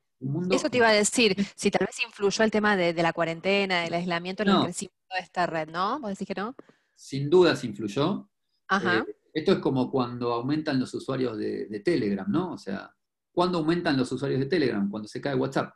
Eso 0.51 0.69
te 0.69 0.77
iba 0.77 0.87
a 0.87 0.93
decir, 0.93 1.35
si 1.57 1.69
tal 1.69 1.85
vez 1.85 1.99
influyó 2.01 2.45
el 2.45 2.51
tema 2.51 2.77
de, 2.77 2.93
la 2.93 3.11
cuarentena, 3.11 3.81
del 3.81 3.93
aislamiento 3.93 4.43
en 4.43 4.49
el 4.49 4.63
crecimiento 4.63 5.13
de 5.13 5.19
esta 5.19 5.47
red, 5.47 5.67
¿no? 5.67 5.99
¿Vos 5.99 6.11
decís 6.11 6.27
que 6.27 6.39
no? 6.39 6.55
sin 6.95 7.29
dudas 7.29 7.61
influyó. 7.65 8.29
Eh, 8.71 9.03
esto 9.35 9.51
es 9.51 9.59
como 9.59 9.91
cuando 9.91 10.31
aumentan 10.31 10.79
los 10.79 10.93
usuarios 10.93 11.37
de, 11.37 11.81
Telegram, 11.83 12.25
¿no? 12.31 12.53
O 12.53 12.57
sea, 12.57 12.89
¿cuándo 13.33 13.57
aumentan 13.57 13.97
los 13.97 14.09
usuarios 14.09 14.39
de 14.39 14.45
Telegram? 14.45 14.89
Cuando 14.89 15.09
se 15.09 15.19
cae 15.19 15.35
WhatsApp. 15.35 15.73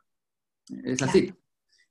Es 0.85 1.01
así. 1.01 1.29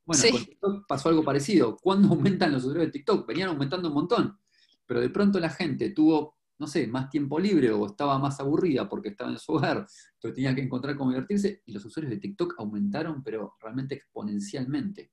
Bueno, 0.03 0.23
con 0.31 0.45
TikTok 0.47 0.87
pasó 0.89 1.11
algo 1.11 1.23
parecido. 1.23 1.77
¿Cuándo 1.77 2.09
aumentan 2.09 2.53
los 2.53 2.65
usuarios 2.65 2.87
de 2.87 2.93
TikTok? 2.93 3.27
Venían 3.27 3.51
aumentando 3.51 3.89
un 3.89 3.95
montón. 3.95 4.39
Pero 4.87 5.03
de 5.03 5.11
pronto 5.11 5.39
la 5.39 5.51
gente 5.51 5.91
tuvo, 5.91 6.39
no 6.59 6.67
sé, 6.67 6.87
más 6.87 7.11
tiempo 7.11 7.39
libre 7.39 7.71
o 7.71 7.85
estaba 7.85 8.19
más 8.19 8.41
aburrida 8.41 8.89
porque 8.89 9.11
estaba 9.11 9.31
en 9.31 9.39
su 9.39 9.53
hogar, 9.53 9.87
pero 10.19 10.33
tenía 10.33 10.55
que 10.55 10.63
encontrar 10.63 10.97
cómo 10.97 11.11
divertirse, 11.11 11.63
y 11.67 11.73
los 11.73 11.85
usuarios 11.85 12.13
de 12.13 12.19
TikTok 12.19 12.55
aumentaron, 12.57 13.23
pero 13.23 13.57
realmente 13.61 13.95
exponencialmente. 13.95 15.13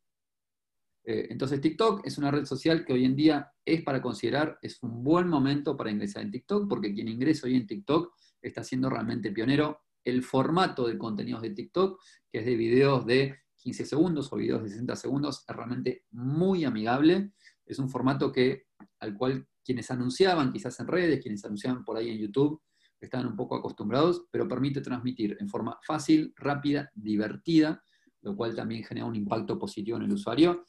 Eh, 1.07 1.27
entonces 1.29 1.61
TikTok 1.61 2.05
es 2.05 2.17
una 2.17 2.31
red 2.31 2.45
social 2.45 2.83
que 2.83 2.93
hoy 2.93 3.05
en 3.05 3.15
día 3.15 3.51
es 3.63 3.83
para 3.83 4.01
considerar, 4.01 4.57
es 4.61 4.81
un 4.81 5.03
buen 5.03 5.27
momento 5.27 5.77
para 5.77 5.91
ingresar 5.91 6.23
en 6.23 6.31
TikTok, 6.31 6.67
porque 6.67 6.93
quien 6.93 7.07
ingresa 7.07 7.45
hoy 7.45 7.55
en 7.55 7.67
TikTok 7.67 8.13
está 8.41 8.63
siendo 8.63 8.89
realmente 8.89 9.31
pionero. 9.31 9.81
El 10.03 10.23
formato 10.23 10.87
de 10.87 10.97
contenidos 10.97 11.41
de 11.43 11.51
TikTok, 11.51 12.01
que 12.31 12.39
es 12.39 12.45
de 12.45 12.55
videos 12.55 13.05
de 13.05 13.37
15 13.57 13.85
segundos 13.85 14.31
o 14.33 14.35
videos 14.35 14.63
de 14.63 14.69
60 14.69 14.95
segundos, 14.95 15.45
es 15.47 15.55
realmente 15.55 16.05
muy 16.11 16.65
amigable. 16.65 17.33
Es 17.65 17.77
un 17.79 17.89
formato 17.89 18.31
que, 18.31 18.67
al 18.99 19.15
cual 19.15 19.47
quienes 19.63 19.89
anunciaban 19.91 20.51
quizás 20.51 20.79
en 20.79 20.87
redes, 20.87 21.21
quienes 21.21 21.43
anunciaban 21.45 21.83
por 21.83 21.97
ahí 21.97 22.09
en 22.09 22.19
YouTube, 22.19 22.61
estaban 22.99 23.27
un 23.27 23.35
poco 23.35 23.55
acostumbrados, 23.55 24.25
pero 24.31 24.47
permite 24.47 24.81
transmitir 24.81 25.37
en 25.39 25.49
forma 25.49 25.77
fácil, 25.83 26.33
rápida, 26.35 26.91
divertida, 26.95 27.83
lo 28.21 28.35
cual 28.35 28.55
también 28.55 28.83
genera 28.83 29.05
un 29.05 29.15
impacto 29.15 29.59
positivo 29.59 29.97
en 29.97 30.03
el 30.03 30.13
usuario 30.13 30.65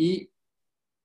y 0.00 0.32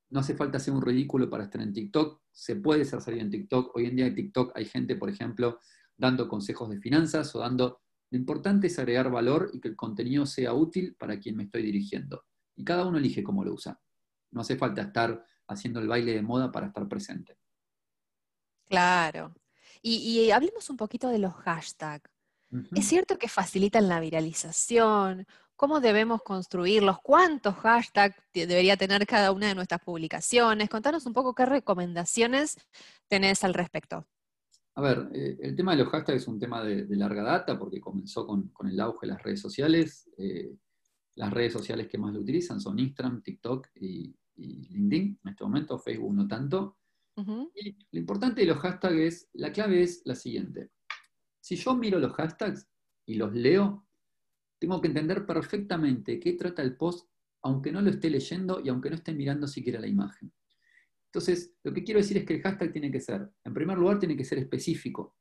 no 0.09 0.21
hace 0.21 0.35
falta 0.35 0.55
hacer 0.55 0.73
un 0.73 0.81
ridículo 0.81 1.29
para 1.29 1.43
estar 1.43 1.61
en 1.61 1.73
TikTok, 1.73 2.21
se 2.31 2.55
puede 2.55 2.85
ser 2.85 3.01
salir 3.01 3.19
en 3.19 3.29
TikTok. 3.29 3.75
Hoy 3.75 3.87
en 3.87 3.97
día 3.97 4.07
en 4.07 4.15
TikTok 4.15 4.53
hay 4.55 4.63
gente, 4.63 4.95
por 4.95 5.09
ejemplo, 5.09 5.59
dando 5.97 6.29
consejos 6.29 6.69
de 6.69 6.79
finanzas 6.79 7.35
o 7.35 7.39
dando... 7.39 7.81
Lo 8.09 8.17
importante 8.17 8.67
es 8.67 8.79
agregar 8.79 9.11
valor 9.11 9.49
y 9.51 9.59
que 9.59 9.67
el 9.67 9.75
contenido 9.75 10.25
sea 10.25 10.53
útil 10.53 10.95
para 10.95 11.19
quien 11.19 11.35
me 11.35 11.43
estoy 11.43 11.63
dirigiendo. 11.63 12.23
Y 12.55 12.63
cada 12.63 12.85
uno 12.85 12.97
elige 12.97 13.21
cómo 13.21 13.43
lo 13.43 13.53
usa. 13.53 13.77
No 14.31 14.39
hace 14.39 14.55
falta 14.55 14.83
estar 14.83 15.25
haciendo 15.49 15.81
el 15.81 15.89
baile 15.89 16.13
de 16.13 16.21
moda 16.21 16.49
para 16.49 16.67
estar 16.67 16.87
presente. 16.87 17.37
Claro. 18.63 19.35
Y, 19.81 20.31
hablemos 20.31 20.69
un 20.69 20.77
poquito 20.77 21.09
de 21.09 21.19
los 21.19 21.33
hashtags. 21.33 22.09
¿Es 22.73 22.85
cierto 22.85 23.17
que 23.17 23.27
facilitan 23.27 23.87
la 23.87 23.99
viralización 23.99 25.25
cómo 25.55 25.79
debemos 25.79 26.21
construirlos, 26.21 26.99
cuántos 27.01 27.55
hashtags 27.55 28.17
debería 28.33 28.77
tener 28.77 29.05
cada 29.05 29.31
una 29.31 29.47
de 29.47 29.55
nuestras 29.55 29.81
publicaciones. 29.81 30.69
Contanos 30.69 31.05
un 31.05 31.13
poco 31.13 31.33
qué 31.33 31.45
recomendaciones 31.45 32.57
tenés 33.07 33.43
al 33.43 33.53
respecto. 33.53 34.05
A 34.75 34.81
ver, 34.81 35.09
eh, 35.13 35.37
el 35.41 35.55
tema 35.55 35.71
de 35.71 35.83
los 35.83 35.89
hashtags 35.89 36.21
es 36.21 36.27
un 36.27 36.37
tema 36.37 36.63
de, 36.63 36.85
larga 36.95 37.23
data 37.23 37.57
porque 37.57 37.79
comenzó 37.79 38.27
con, 38.27 38.51
el 38.69 38.79
auge 38.79 39.07
de 39.07 39.13
las 39.13 39.23
redes 39.23 39.39
sociales. 39.39 40.09
Eh, 40.17 40.53
las 41.15 41.31
redes 41.31 41.53
sociales 41.53 41.87
que 41.87 41.97
más 41.97 42.13
lo 42.13 42.19
utilizan 42.19 42.59
son 42.59 42.77
Instagram, 42.77 43.21
TikTok 43.21 43.67
y, 43.75 44.13
LinkedIn. 44.35 45.19
En 45.23 45.31
este 45.31 45.45
momento 45.45 45.79
Facebook 45.79 46.13
no 46.13 46.27
tanto. 46.27 46.77
Y 47.55 47.77
lo 47.91 47.99
importante 47.99 48.41
de 48.41 48.47
los 48.47 48.57
hashtags 48.57 48.97
es, 48.97 49.29
la 49.31 49.53
clave 49.53 49.81
es 49.81 50.01
la 50.03 50.15
siguiente. 50.15 50.71
Si 51.45 51.57
yo 51.57 51.75
miro 51.75 51.99
los 51.99 52.11
hashtags 52.13 52.67
y 53.05 53.13
los 53.13 53.31
leo, 53.31 53.85
tengo 54.57 54.81
que 54.81 54.87
entender 54.87 55.27
perfectamente 55.27 56.19
qué 56.19 56.33
trata 56.33 56.63
el 56.63 56.75
post, 56.75 57.07
aunque 57.43 57.71
no 57.71 57.83
lo 57.83 57.91
esté 57.91 58.09
leyendo 58.09 58.59
y 58.63 58.69
aunque 58.69 58.89
no 58.89 58.95
esté 58.95 59.13
mirando 59.13 59.45
siquiera 59.45 59.79
la 59.79 59.85
imagen. 59.85 60.33
Entonces, 61.05 61.53
lo 61.61 61.71
que 61.71 61.83
quiero 61.83 61.99
decir 61.99 62.17
es 62.17 62.25
que 62.25 62.33
el 62.33 62.41
hashtag 62.41 62.71
tiene 62.71 62.91
que 62.91 62.99
ser, 62.99 63.29
en 63.43 63.53
primer 63.53 63.77
lugar, 63.77 63.99
tiene 63.99 64.17
que 64.17 64.25
ser 64.25 64.39
específico. 64.39 65.17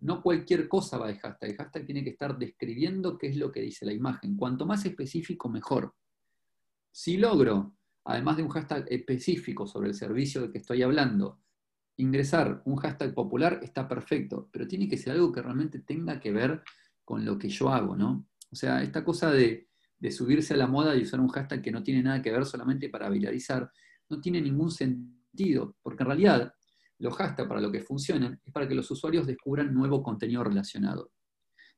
No 0.00 0.20
cualquier 0.20 0.68
cosa 0.68 0.98
va 0.98 1.08
de 1.08 1.18
hashtag. 1.18 1.52
El 1.52 1.56
hashtag 1.56 1.86
tiene 1.86 2.04
que 2.04 2.10
estar 2.10 2.36
describiendo 2.36 3.16
qué 3.16 3.28
es 3.28 3.36
lo 3.36 3.50
que 3.50 3.62
dice 3.62 3.86
la 3.86 3.94
imagen. 3.94 4.36
Cuanto 4.36 4.66
más 4.66 4.84
específico, 4.84 5.48
mejor. 5.48 5.94
Si 6.90 7.16
logro, 7.16 7.74
además 8.04 8.36
de 8.36 8.42
un 8.42 8.50
hashtag 8.50 8.84
específico 8.90 9.66
sobre 9.66 9.88
el 9.88 9.94
servicio 9.94 10.42
del 10.42 10.52
que 10.52 10.58
estoy 10.58 10.82
hablando, 10.82 11.40
ingresar 11.96 12.62
un 12.64 12.76
hashtag 12.76 13.14
popular, 13.14 13.60
está 13.62 13.86
perfecto, 13.86 14.48
pero 14.52 14.66
tiene 14.66 14.88
que 14.88 14.96
ser 14.96 15.12
algo 15.12 15.32
que 15.32 15.42
realmente 15.42 15.80
tenga 15.80 16.18
que 16.18 16.32
ver 16.32 16.62
con 17.04 17.24
lo 17.24 17.38
que 17.38 17.48
yo 17.48 17.68
hago, 17.68 17.96
¿no? 17.96 18.26
O 18.50 18.56
sea, 18.56 18.82
esta 18.82 19.04
cosa 19.04 19.30
de, 19.30 19.68
subirse 20.10 20.52
a 20.54 20.56
la 20.58 20.66
moda 20.66 20.94
y 20.94 21.02
usar 21.02 21.18
un 21.18 21.28
hashtag 21.28 21.62
que 21.62 21.72
no 21.72 21.82
tiene 21.82 22.02
nada 22.02 22.20
que 22.20 22.30
ver 22.30 22.44
solamente 22.44 22.90
para 22.90 23.08
viralizar, 23.08 23.70
no 24.10 24.20
tiene 24.20 24.40
ningún 24.40 24.70
sentido, 24.70 25.76
porque 25.82 26.02
en 26.02 26.08
realidad 26.08 26.52
los 26.98 27.16
hashtags 27.16 27.48
para 27.48 27.60
lo 27.60 27.72
que 27.72 27.80
funcionan 27.80 28.38
es 28.44 28.52
para 28.52 28.68
que 28.68 28.74
los 28.74 28.90
usuarios 28.90 29.26
descubran 29.26 29.72
nuevo 29.72 30.02
contenido 30.02 30.44
relacionado. 30.44 31.10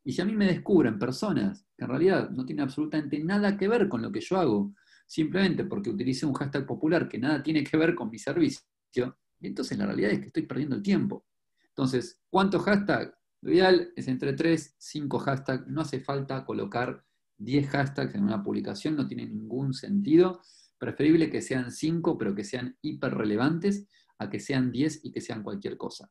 Y 0.02 0.12
si 0.12 0.22
a 0.22 0.24
mí 0.24 0.35
me 0.35 0.46
descubren 0.46 0.98
personas 0.98 1.66
que 1.76 1.85
en 1.85 1.90
realidad 1.90 2.31
no 2.31 2.44
tienen 2.44 2.64
absolutamente 2.64 3.18
nada 3.20 3.57
que 3.57 3.68
ver 3.68 3.88
con 3.88 4.02
lo 4.02 4.11
que 4.11 4.20
yo 4.20 4.38
hago, 4.38 4.74
simplemente 5.07 5.64
porque 5.64 5.90
utilicé 5.90 6.26
un 6.26 6.35
hashtag 6.35 6.66
popular 6.66 7.09
que 7.09 7.18
nada 7.18 7.42
tiene 7.42 7.62
que 7.62 7.76
ver 7.76 7.94
con 7.94 8.11
mi 8.11 8.18
servicio, 8.18 9.16
entonces 9.40 9.77
la 9.79 9.87
realidad 9.87 10.12
es 10.12 10.20
que 10.20 10.27
estoy 10.27 10.42
perdiendo 10.44 10.77
el 10.77 10.83
tiempo. 10.83 11.27
Entonces, 11.68 12.20
¿cuántos 12.31 12.62
hashtags? 12.62 13.12
Lo 13.42 13.53
ideal 13.53 13.92
es 13.96 14.09
entre 14.09 14.33
3, 14.33 14.77
5 14.79 15.18
hashtags. 15.18 15.66
No 15.66 15.83
hace 15.83 16.01
falta 16.01 16.44
colocar 16.44 17.05
10 17.38 17.68
hashtags 17.68 18.14
en 18.14 18.25
una 18.25 18.42
publicación, 18.42 18.96
no 18.96 19.07
tiene 19.07 19.27
ningún 19.27 19.75
sentido. 19.75 20.40
Preferible 20.79 21.31
que 21.31 21.42
sean 21.42 21.70
5, 21.70 22.16
pero 22.18 22.35
que 22.35 22.44
sean 22.44 22.77
hiper 22.81 23.14
relevantes, 23.14 23.87
a 24.18 24.31
que 24.31 24.40
sean 24.40 24.72
10 24.72 25.05
y 25.05 25.12
que 25.12 25.20
sean 25.20 25.42
cualquier 25.42 25.77
cosa. 25.77 26.11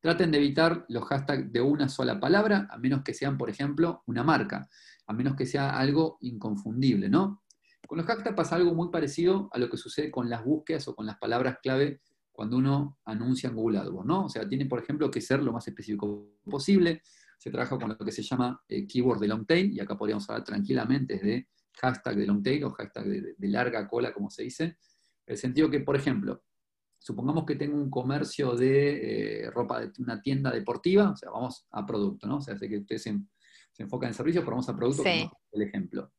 Traten 0.00 0.30
de 0.30 0.38
evitar 0.38 0.84
los 0.88 1.04
hashtags 1.04 1.52
de 1.52 1.60
una 1.60 1.88
sola 1.88 2.18
palabra, 2.18 2.66
a 2.70 2.78
menos 2.78 3.02
que 3.04 3.14
sean, 3.14 3.38
por 3.38 3.50
ejemplo, 3.50 4.02
una 4.06 4.24
marca, 4.24 4.68
a 5.06 5.12
menos 5.12 5.36
que 5.36 5.46
sea 5.46 5.78
algo 5.78 6.18
inconfundible, 6.22 7.08
¿no? 7.08 7.42
Con 7.86 7.98
los 7.98 8.06
hashtags 8.06 8.34
pasa 8.34 8.56
algo 8.56 8.74
muy 8.74 8.90
parecido 8.90 9.48
a 9.52 9.58
lo 9.58 9.68
que 9.68 9.76
sucede 9.76 10.10
con 10.10 10.28
las 10.28 10.44
búsquedas 10.44 10.88
o 10.88 10.96
con 10.96 11.06
las 11.06 11.18
palabras 11.18 11.58
clave 11.62 12.00
cuando 12.32 12.56
uno 12.56 12.98
anuncia 13.04 13.50
en 13.50 13.54
Google 13.56 13.78
AdWords, 13.78 14.06
¿no? 14.06 14.24
O 14.24 14.28
sea, 14.28 14.48
tiene, 14.48 14.66
por 14.66 14.78
ejemplo, 14.78 15.10
que 15.10 15.20
ser 15.20 15.42
lo 15.42 15.52
más 15.52 15.68
específico 15.68 16.38
posible. 16.44 17.02
se 17.38 17.50
trabaja 17.50 17.76
con 17.76 17.88
lo 17.88 17.98
que 17.98 18.12
se 18.12 18.22
llama 18.22 18.62
eh, 18.68 18.86
keyword 18.86 19.20
de 19.20 19.28
long 19.28 19.46
tail, 19.46 19.72
y 19.72 19.80
acá 19.80 19.96
podríamos 19.96 20.28
hablar 20.30 20.44
tranquilamente 20.44 21.18
de 21.18 21.48
hashtag 21.74 22.16
de 22.16 22.26
long 22.26 22.42
tail 22.42 22.64
o 22.64 22.70
hashtag 22.70 23.04
de, 23.04 23.48
larga 23.48 23.86
cola, 23.86 24.12
como 24.12 24.30
se 24.30 24.44
dice. 24.44 24.78
El 25.26 25.36
sentido 25.36 25.68
que, 25.68 25.80
por 25.80 25.96
ejemplo, 25.96 26.42
supongamos 26.98 27.44
que 27.44 27.56
tengo 27.56 27.76
un 27.76 27.90
comercio 27.90 28.54
de 28.54 29.44
eh, 29.44 29.50
ropa, 29.50 29.80
de 29.80 29.92
una 29.98 30.20
tienda 30.22 30.50
deportiva, 30.50 31.10
o 31.10 31.16
sea, 31.16 31.30
vamos 31.30 31.66
a 31.70 31.84
producto, 31.84 32.26
¿no? 32.26 32.38
O 32.38 32.40
sea, 32.40 32.56
sé 32.56 32.68
que 32.68 32.78
ustedes 32.78 33.02
se, 33.02 33.18
enfocan 33.78 34.08
en 34.08 34.14
servicios, 34.14 34.44
pero 34.44 34.52
vamos 34.52 34.68
a 34.68 34.76
producto 34.76 35.02
como 35.02 35.40
el 35.52 35.62
ejemplo. 35.62 36.12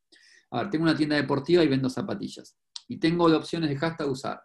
A 0.51 0.63
ver, 0.63 0.69
tengo 0.69 0.83
una 0.83 0.95
tienda 0.95 1.15
deportiva 1.15 1.63
y 1.63 1.67
vendo 1.67 1.89
zapatillas. 1.89 2.57
Y 2.87 2.97
tengo 2.97 3.29
de 3.29 3.37
opciones 3.37 3.69
de 3.69 3.77
hashtag 3.77 4.09
usar 4.09 4.43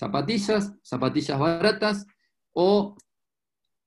zapatillas, 0.00 0.72
zapatillas 0.82 1.38
baratas 1.38 2.06
o 2.52 2.96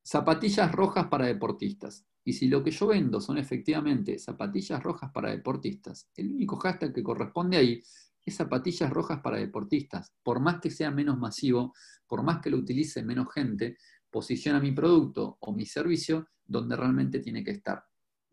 zapatillas 0.03 0.71
rojas 0.71 1.07
para 1.07 1.25
deportistas. 1.25 2.05
Y 2.23 2.33
si 2.33 2.47
lo 2.47 2.63
que 2.63 2.69
yo 2.69 2.87
vendo 2.87 3.19
son 3.19 3.39
efectivamente 3.39 4.19
zapatillas 4.19 4.81
rojas 4.83 5.11
para 5.11 5.31
deportistas, 5.31 6.07
el 6.15 6.31
único 6.31 6.57
hashtag 6.57 6.93
que 6.93 7.01
corresponde 7.01 7.57
ahí 7.57 7.81
es 8.23 8.35
zapatillas 8.35 8.91
rojas 8.91 9.21
para 9.21 9.37
deportistas. 9.37 10.13
Por 10.21 10.39
más 10.39 10.61
que 10.61 10.69
sea 10.69 10.91
menos 10.91 11.17
masivo, 11.17 11.73
por 12.07 12.21
más 12.21 12.41
que 12.41 12.51
lo 12.51 12.57
utilice 12.57 13.01
menos 13.01 13.33
gente, 13.33 13.77
posiciona 14.11 14.59
mi 14.59 14.71
producto 14.71 15.37
o 15.39 15.51
mi 15.51 15.65
servicio 15.65 16.27
donde 16.45 16.75
realmente 16.75 17.19
tiene 17.21 17.43
que 17.43 17.51
estar. 17.51 17.83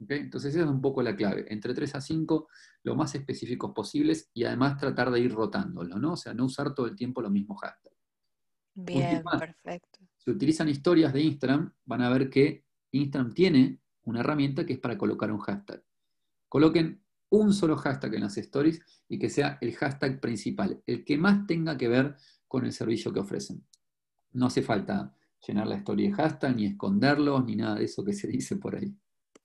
Entonces 0.09 0.55
esa 0.55 0.65
es 0.65 0.71
un 0.71 0.81
poco 0.81 1.03
la 1.03 1.15
clave, 1.15 1.45
entre 1.53 1.75
3 1.75 1.95
a 1.95 2.01
5 2.01 2.49
lo 2.85 2.97
más 2.97 3.15
específicos 3.15 3.73
posibles 3.75 4.31
y 4.33 4.45
además 4.45 4.79
tratar 4.79 5.11
de 5.11 5.21
ir 5.21 5.33
rotándolo, 5.33 5.99
¿no? 5.99 6.13
O 6.13 6.17
sea, 6.17 6.33
no 6.33 6.47
usar 6.47 6.75
todo 6.75 6.87
el 6.87 6.97
tiempo 6.97 7.21
los 7.21 7.31
mismos 7.31 7.61
hashtags. 7.61 7.97
Bien, 8.75 9.23
perfecto. 9.23 9.99
Si 10.17 10.31
utilizan 10.31 10.69
historias 10.69 11.13
de 11.13 11.21
Instagram, 11.23 11.73
van 11.85 12.03
a 12.03 12.11
ver 12.11 12.31
que 12.31 12.65
Instagram 12.93 13.35
tiene 13.35 13.81
una 14.05 14.21
herramienta 14.21 14.65
que 14.65 14.75
es 14.75 14.79
para 14.79 14.97
colocar 14.97 15.31
un 15.31 15.41
hashtag. 15.41 15.83
Coloquen 16.49 17.03
un 17.29 17.53
solo 17.53 17.77
hashtag 17.77 18.15
en 18.15 18.23
las 18.23 18.37
stories 18.39 18.81
y 19.09 19.19
que 19.19 19.29
sea 19.29 19.59
el 19.61 19.75
hashtag 19.77 20.21
principal, 20.21 20.83
el 20.87 21.05
que 21.05 21.19
más 21.19 21.47
tenga 21.47 21.77
que 21.77 21.89
ver 21.89 22.17
con 22.49 22.65
el 22.65 22.73
servicio 22.73 23.13
que 23.13 23.21
ofrecen. 23.21 23.65
No 24.33 24.47
hace 24.47 24.63
falta 24.63 25.15
llenar 25.47 25.67
la 25.67 25.77
story 25.77 26.09
de 26.09 26.15
hashtag, 26.15 26.57
ni 26.57 26.67
esconderlos, 26.67 27.45
ni 27.45 27.57
nada 27.57 27.77
de 27.77 27.85
eso 27.85 28.05
que 28.05 28.13
se 28.13 28.29
dice 28.29 28.57
por 28.57 28.77
ahí. 28.77 28.95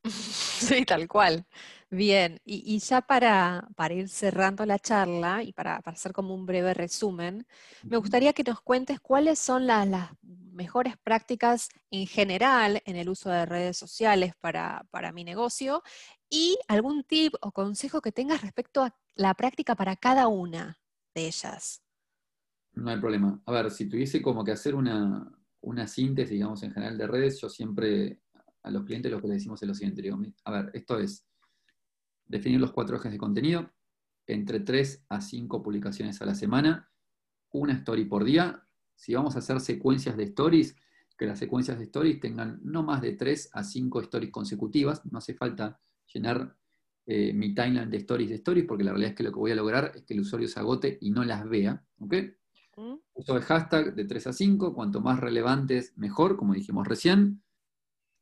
Sí, 0.59 0.85
tal 0.85 1.07
cual. 1.07 1.45
Bien, 1.89 2.41
y, 2.45 2.79
ya 2.79 3.01
para, 3.01 3.67
ir 3.91 4.09
cerrando 4.09 4.65
la 4.65 4.79
charla 4.79 5.43
y 5.43 5.53
para, 5.53 5.77
hacer 5.77 6.13
como 6.13 6.33
un 6.33 6.45
breve 6.45 6.73
resumen, 6.73 7.45
me 7.83 7.97
gustaría 7.97 8.33
que 8.33 8.43
nos 8.43 8.61
cuentes 8.61 8.99
cuáles 8.99 9.39
son 9.39 9.67
las 9.67 10.09
mejores 10.21 10.95
prácticas 10.97 11.69
en 11.91 12.07
general 12.07 12.81
en 12.85 12.95
el 12.95 13.09
uso 13.09 13.29
de 13.29 13.45
redes 13.45 13.77
sociales 13.77 14.33
para, 14.39 14.85
para 14.89 15.11
mi 15.11 15.23
negocio 15.23 15.83
y 16.29 16.57
algún 16.67 17.03
tip 17.03 17.33
o 17.41 17.51
consejo 17.51 18.01
que 18.01 18.11
tengas 18.11 18.41
respecto 18.41 18.83
a 18.83 18.95
la 19.15 19.33
práctica 19.33 19.75
para 19.75 19.95
cada 19.95 20.27
una 20.27 20.79
de 21.13 21.27
ellas. 21.27 21.81
No 22.73 22.89
hay 22.89 22.99
problema. 22.99 23.41
A 23.45 23.51
ver, 23.51 23.71
si 23.71 23.87
tuviese 23.87 24.21
como 24.21 24.43
que 24.43 24.51
hacer 24.51 24.75
una, 24.75 25.31
una 25.61 25.87
síntesis, 25.87 26.31
digamos, 26.31 26.61
en 26.63 26.73
general 26.73 26.97
de 26.97 27.07
redes, 27.07 27.39
yo 27.39 27.47
siempre 27.47 28.19
a 28.65 28.71
los 28.71 28.83
clientes 28.83 29.11
lo 29.11 29.21
que 29.21 29.27
le 29.27 29.35
decimos 29.35 29.61
es 29.61 29.67
lo 29.67 29.75
siguiente. 29.75 30.09
a 30.43 30.51
ver, 30.51 30.71
esto 30.73 30.99
es 30.99 31.25
definir 32.25 32.59
los 32.59 32.71
cuatro 32.71 32.97
ejes 32.97 33.11
de 33.11 33.17
contenido, 33.17 33.71
entre 34.25 34.59
tres 34.59 35.05
a 35.07 35.21
cinco 35.21 35.61
publicaciones 35.61 36.21
a 36.21 36.25
la 36.25 36.33
semana, 36.33 36.89
una 37.51 37.73
story 37.73 38.05
por 38.05 38.23
día. 38.23 38.67
Si 38.95 39.13
vamos 39.13 39.35
a 39.35 39.39
hacer 39.39 39.59
secuencias 39.59 40.17
de 40.17 40.23
stories, 40.23 40.75
que 41.17 41.27
las 41.27 41.39
secuencias 41.39 41.77
de 41.77 41.85
stories 41.85 42.19
tengan 42.19 42.59
no 42.63 42.83
más 42.83 43.01
de 43.01 43.13
tres 43.13 43.49
a 43.53 43.63
cinco 43.63 44.01
stories 44.01 44.31
consecutivas. 44.31 45.05
No 45.05 45.19
hace 45.19 45.35
falta 45.35 45.79
llenar 46.11 46.57
eh, 47.05 47.33
mi 47.33 47.53
timeline 47.53 47.89
de 47.89 47.97
stories 47.97 48.29
de 48.29 48.35
stories, 48.35 48.65
porque 48.65 48.83
la 48.83 48.91
realidad 48.91 49.11
es 49.11 49.15
que 49.15 49.23
lo 49.23 49.31
que 49.31 49.39
voy 49.39 49.51
a 49.51 49.55
lograr 49.55 49.91
es 49.95 50.03
que 50.03 50.15
el 50.15 50.21
usuario 50.21 50.47
se 50.47 50.59
agote 50.59 50.97
y 51.01 51.11
no 51.11 51.23
las 51.23 51.47
vea. 51.47 51.85
¿ok? 51.99 52.13
Mm. 52.77 52.95
Uso 53.13 53.35
de 53.35 53.41
hashtag 53.41 53.95
de 53.95 54.05
3 54.05 54.27
a 54.27 54.33
5, 54.33 54.73
cuanto 54.73 55.01
más 55.01 55.19
relevantes, 55.19 55.93
mejor, 55.97 56.35
como 56.35 56.53
dijimos 56.53 56.87
recién. 56.87 57.41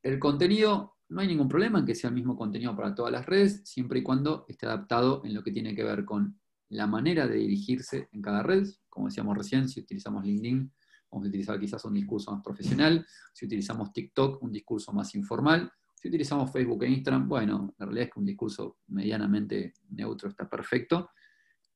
El 0.04 0.20
contenido, 0.20 0.98
no 1.08 1.22
hay 1.22 1.28
ningún 1.28 1.48
problema 1.48 1.80
en 1.80 1.86
que 1.86 1.96
sea 1.96 2.10
el 2.10 2.14
mismo 2.14 2.36
contenido 2.36 2.76
para 2.76 2.94
todas 2.94 3.12
las 3.12 3.26
redes, 3.26 3.62
siempre 3.64 4.00
y 4.00 4.04
cuando 4.04 4.46
esté 4.50 4.66
adaptado 4.66 5.22
en 5.24 5.34
lo 5.34 5.42
que 5.42 5.52
tiene 5.52 5.74
que 5.74 5.84
ver 5.84 6.04
con 6.04 6.38
la 6.68 6.88
manera 6.88 7.26
de 7.26 7.38
dirigirse 7.38 8.10
en 8.12 8.22
cada 8.22 8.44
red. 8.44 8.68
Como 8.90 9.08
decíamos 9.08 9.38
recién, 9.38 9.70
si 9.70 9.80
utilizamos 9.80 10.26
LinkedIn, 10.26 10.74
vamos 11.10 11.26
a 11.26 11.30
utilizar 11.30 11.58
quizás 11.58 11.86
un 11.86 11.94
discurso 11.94 12.34
más 12.34 12.44
profesional. 12.44 13.06
Si 13.32 13.46
utilizamos 13.46 13.94
TikTok, 13.94 14.44
un 14.44 14.52
discurso 14.52 14.92
más 14.92 15.16
informal. 15.16 15.72
Si 15.96 16.10
utilizamos 16.10 16.52
Facebook 16.52 16.84
e 16.84 16.90
Instagram, 16.90 17.30
bueno, 17.30 17.74
la 17.78 17.86
realidad 17.86 18.08
es 18.08 18.14
que 18.14 18.20
un 18.20 18.26
discurso 18.26 18.80
medianamente 18.88 19.74
neutro 19.92 20.28
está 20.28 20.50
perfecto, 20.50 21.12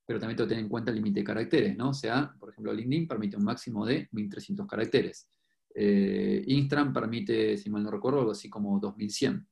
pero 0.06 0.20
también 0.20 0.36
tengo 0.36 0.48
que 0.48 0.56
tener 0.56 0.66
en 0.66 0.70
cuenta 0.70 0.92
el 0.92 0.98
límite 0.98 1.22
de 1.22 1.26
caracteres, 1.26 1.78
¿no? 1.78 1.92
O 1.92 1.94
sea, 1.94 2.36
por 2.38 2.50
ejemplo, 2.50 2.74
LinkedIn 2.74 3.08
permite 3.08 3.38
un 3.38 3.46
máximo 3.46 3.86
de 3.86 4.10
1300 4.12 4.68
caracteres. 4.68 5.30
Eh, 5.80 6.44
Instagram 6.48 6.92
permite, 6.92 7.56
si 7.56 7.70
mal 7.70 7.84
no 7.84 7.92
recuerdo, 7.92 8.22
algo 8.22 8.32
así 8.32 8.50
como 8.50 8.80
2100. 8.80 9.48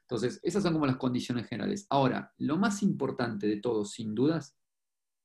Entonces, 0.00 0.40
esas 0.42 0.64
son 0.64 0.72
como 0.72 0.86
las 0.86 0.96
condiciones 0.96 1.46
generales. 1.46 1.86
Ahora, 1.88 2.34
lo 2.38 2.56
más 2.56 2.82
importante 2.82 3.46
de 3.46 3.58
todo, 3.58 3.84
sin 3.84 4.12
dudas, 4.12 4.56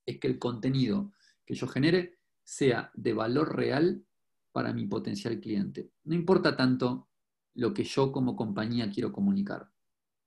es 0.06 0.20
que 0.20 0.28
el 0.28 0.38
contenido 0.38 1.12
que 1.44 1.56
yo 1.56 1.68
genere 1.68 2.20
sea 2.44 2.92
de 2.94 3.14
valor 3.14 3.56
real 3.56 4.06
para 4.52 4.74
mi 4.74 4.86
potencial 4.86 5.40
cliente. 5.40 5.90
No 6.04 6.14
importa 6.14 6.56
tanto 6.56 7.10
lo 7.56 7.74
que 7.74 7.84
yo 7.84 8.12
como 8.12 8.36
compañía 8.36 8.92
quiero 8.92 9.12
comunicar. 9.12 9.72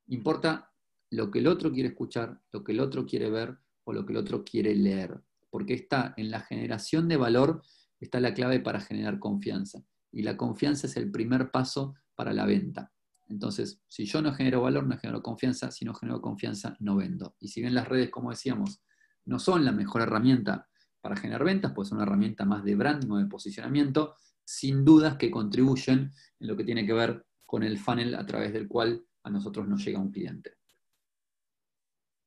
Importa 0.09 0.73
lo 1.09 1.31
que 1.31 1.39
el 1.39 1.47
otro 1.47 1.71
quiere 1.71 1.91
escuchar, 1.91 2.43
lo 2.51 2.65
que 2.65 2.73
el 2.73 2.81
otro 2.81 3.07
quiere 3.07 3.31
ver 3.31 3.59
o 3.85 3.93
lo 3.93 4.05
que 4.05 4.12
el 4.12 4.19
otro 4.19 4.43
quiere 4.43 4.75
leer. 4.75 5.23
Porque 5.51 5.75
está 5.75 6.15
en 6.17 6.33
la 6.33 6.41
generación 6.41 7.07
de 7.07 7.17
valor, 7.17 7.62
está 8.01 8.19
la 8.19 8.35
clave 8.35 8.59
para 8.59 8.81
generar 8.81 9.21
confianza 9.21 9.85
y 10.16 10.22
la 10.22 10.35
confianza 10.35 10.87
es 10.87 10.96
el 10.96 11.11
primer 11.11 11.50
paso 11.50 11.94
para 12.14 12.33
la 12.33 12.46
venta. 12.46 12.90
Entonces, 13.29 13.83
si 13.87 14.07
yo 14.07 14.22
no 14.22 14.33
genero 14.33 14.62
valor, 14.62 14.87
no 14.87 14.96
genero 14.96 15.22
confianza, 15.22 15.70
si 15.70 15.85
no 15.85 15.92
genero 15.92 16.22
confianza, 16.22 16.74
no 16.81 16.96
vendo. 16.96 17.37
Y 17.38 17.48
si 17.48 17.61
bien 17.61 17.74
las 17.74 17.87
redes, 17.87 18.09
como 18.09 18.31
decíamos, 18.31 18.83
no 19.26 19.38
son 19.38 19.62
la 19.62 19.72
mejor 19.72 20.00
herramienta 20.00 20.70
para 21.02 21.16
generar 21.16 21.44
ventas, 21.44 21.72
pues 21.74 21.88
son 21.88 21.98
una 21.98 22.07
herramienta 22.07 22.46
más 22.46 22.64
de 22.64 22.74
branding 22.76 23.11
o 23.11 23.18
de 23.18 23.26
posicionamiento, 23.26 24.14
sin 24.42 24.87
dudas 24.87 25.18
que 25.18 25.31
contribuyen 25.31 26.11
en 26.40 26.48
lo 26.48 26.57
que 26.57 26.64
tiene 26.64 26.87
que 26.87 26.94
ver 26.94 27.26
con 27.44 27.62
el 27.62 27.76
funnel 27.76 28.14
a 28.14 28.24
través 28.24 28.55
del 28.55 28.68
cual 28.68 29.05
a 29.22 29.29
nosotros 29.29 29.68
nos 29.68 29.85
llega 29.85 29.98
un 29.98 30.11
cliente. 30.11 30.55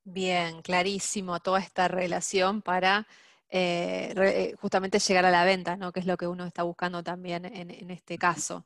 Bien, 0.04 0.62
clarísimo 0.62 1.40
toda 1.40 1.60
esta 1.60 1.88
relación 1.88 2.62
para 2.62 3.08
eh, 3.52 4.14
eh, 4.16 4.56
justamente 4.62 5.00
llegar 5.00 5.26
a 5.26 5.32
la 5.32 5.44
venta, 5.44 5.76
¿no? 5.76 5.92
que 5.92 6.00
es 6.00 6.06
lo 6.06 6.18
que 6.18 6.28
uno 6.28 6.46
está 6.46 6.64
buscando 6.64 7.04
también 7.04 7.46
en, 7.46 7.90
este 7.92 8.18
caso. 8.18 8.66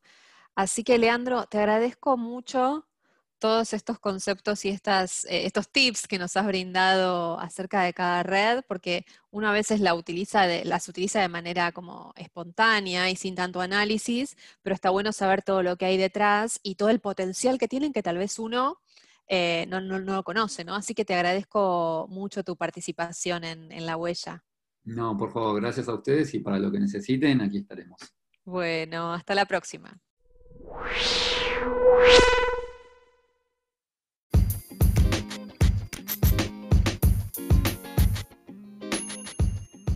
Así 0.55 0.83
que, 0.83 0.97
Leandro, 0.97 1.45
te 1.47 1.59
agradezco 1.59 2.17
mucho 2.17 2.87
todos 3.39 3.73
estos 3.73 3.99
conceptos 3.99 4.65
y 4.65 4.69
estas, 4.69 5.25
eh, 5.25 5.45
estos 5.45 5.69
tips 5.69 6.07
que 6.07 6.19
nos 6.19 6.37
has 6.37 6.45
brindado 6.45 7.39
acerca 7.39 7.83
de 7.83 7.93
cada 7.93 8.23
red, 8.23 8.63
porque 8.67 9.05
uno 9.31 9.49
a 9.49 9.53
veces 9.53 9.79
la 9.81 9.95
utiliza 9.95 10.47
las 10.65 10.87
utiliza 10.89 11.21
de 11.21 11.29
manera 11.29 11.71
como 11.71 12.13
espontánea 12.17 13.09
y 13.09 13.15
sin 13.15 13.35
tanto 13.35 13.61
análisis, 13.61 14.37
pero 14.63 14.75
está 14.75 14.89
bueno 14.91 15.11
saber 15.13 15.43
todo 15.43 15.63
lo 15.63 15.77
que 15.77 15.85
hay 15.85 15.97
detrás 15.97 16.59
y 16.63 16.75
todo 16.75 16.89
el 16.89 16.99
potencial 16.99 17.57
que 17.57 17.67
tienen 17.67 17.93
que 17.93 18.03
tal 18.03 18.17
vez 18.17 18.39
uno 18.39 18.79
no, 19.67 19.99
lo 19.99 20.23
conoce, 20.23 20.63
¿no? 20.65 20.75
Así 20.75 20.93
que 20.93 21.05
te 21.05 21.15
agradezco 21.15 22.07
mucho 22.09 22.43
tu 22.43 22.55
participación 22.57 23.43
en 23.45 23.85
la 23.85 23.97
huella. 23.97 24.43
No, 24.85 25.17
por 25.17 25.31
favor, 25.31 25.61
gracias 25.61 25.87
a 25.87 25.93
ustedes 25.93 26.33
y 26.33 26.39
para 26.39 26.59
lo 26.59 26.71
que 26.71 26.79
necesiten, 26.79 27.41
aquí 27.41 27.59
estaremos. 27.59 27.99
Bueno, 28.43 29.13
hasta 29.13 29.33
la 29.33 29.45
próxima. 29.45 29.97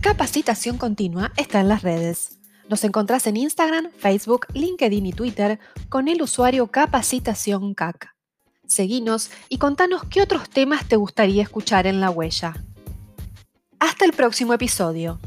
Capacitación 0.00 0.78
Continua 0.78 1.32
está 1.36 1.60
en 1.60 1.68
las 1.68 1.82
redes. 1.82 2.38
Nos 2.68 2.84
encontrás 2.84 3.26
en 3.26 3.36
Instagram, 3.36 3.90
Facebook, 3.92 4.46
LinkedIn 4.54 5.06
y 5.06 5.12
Twitter 5.12 5.58
con 5.88 6.08
el 6.08 6.22
usuario 6.22 6.66
Capacitación 6.68 7.74
CAC. 7.74 8.14
Seguinos 8.66 9.30
y 9.48 9.58
contanos 9.58 10.04
qué 10.10 10.20
otros 10.22 10.48
temas 10.50 10.86
te 10.86 10.96
gustaría 10.96 11.42
escuchar 11.42 11.86
en 11.86 12.00
la 12.00 12.10
huella. 12.10 12.54
Hasta 13.80 14.04
el 14.04 14.12
próximo 14.12 14.54
episodio. 14.54 15.20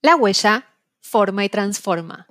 La 0.00 0.16
huella 0.16 0.66
forma 1.00 1.44
y 1.44 1.48
transforma. 1.48 2.20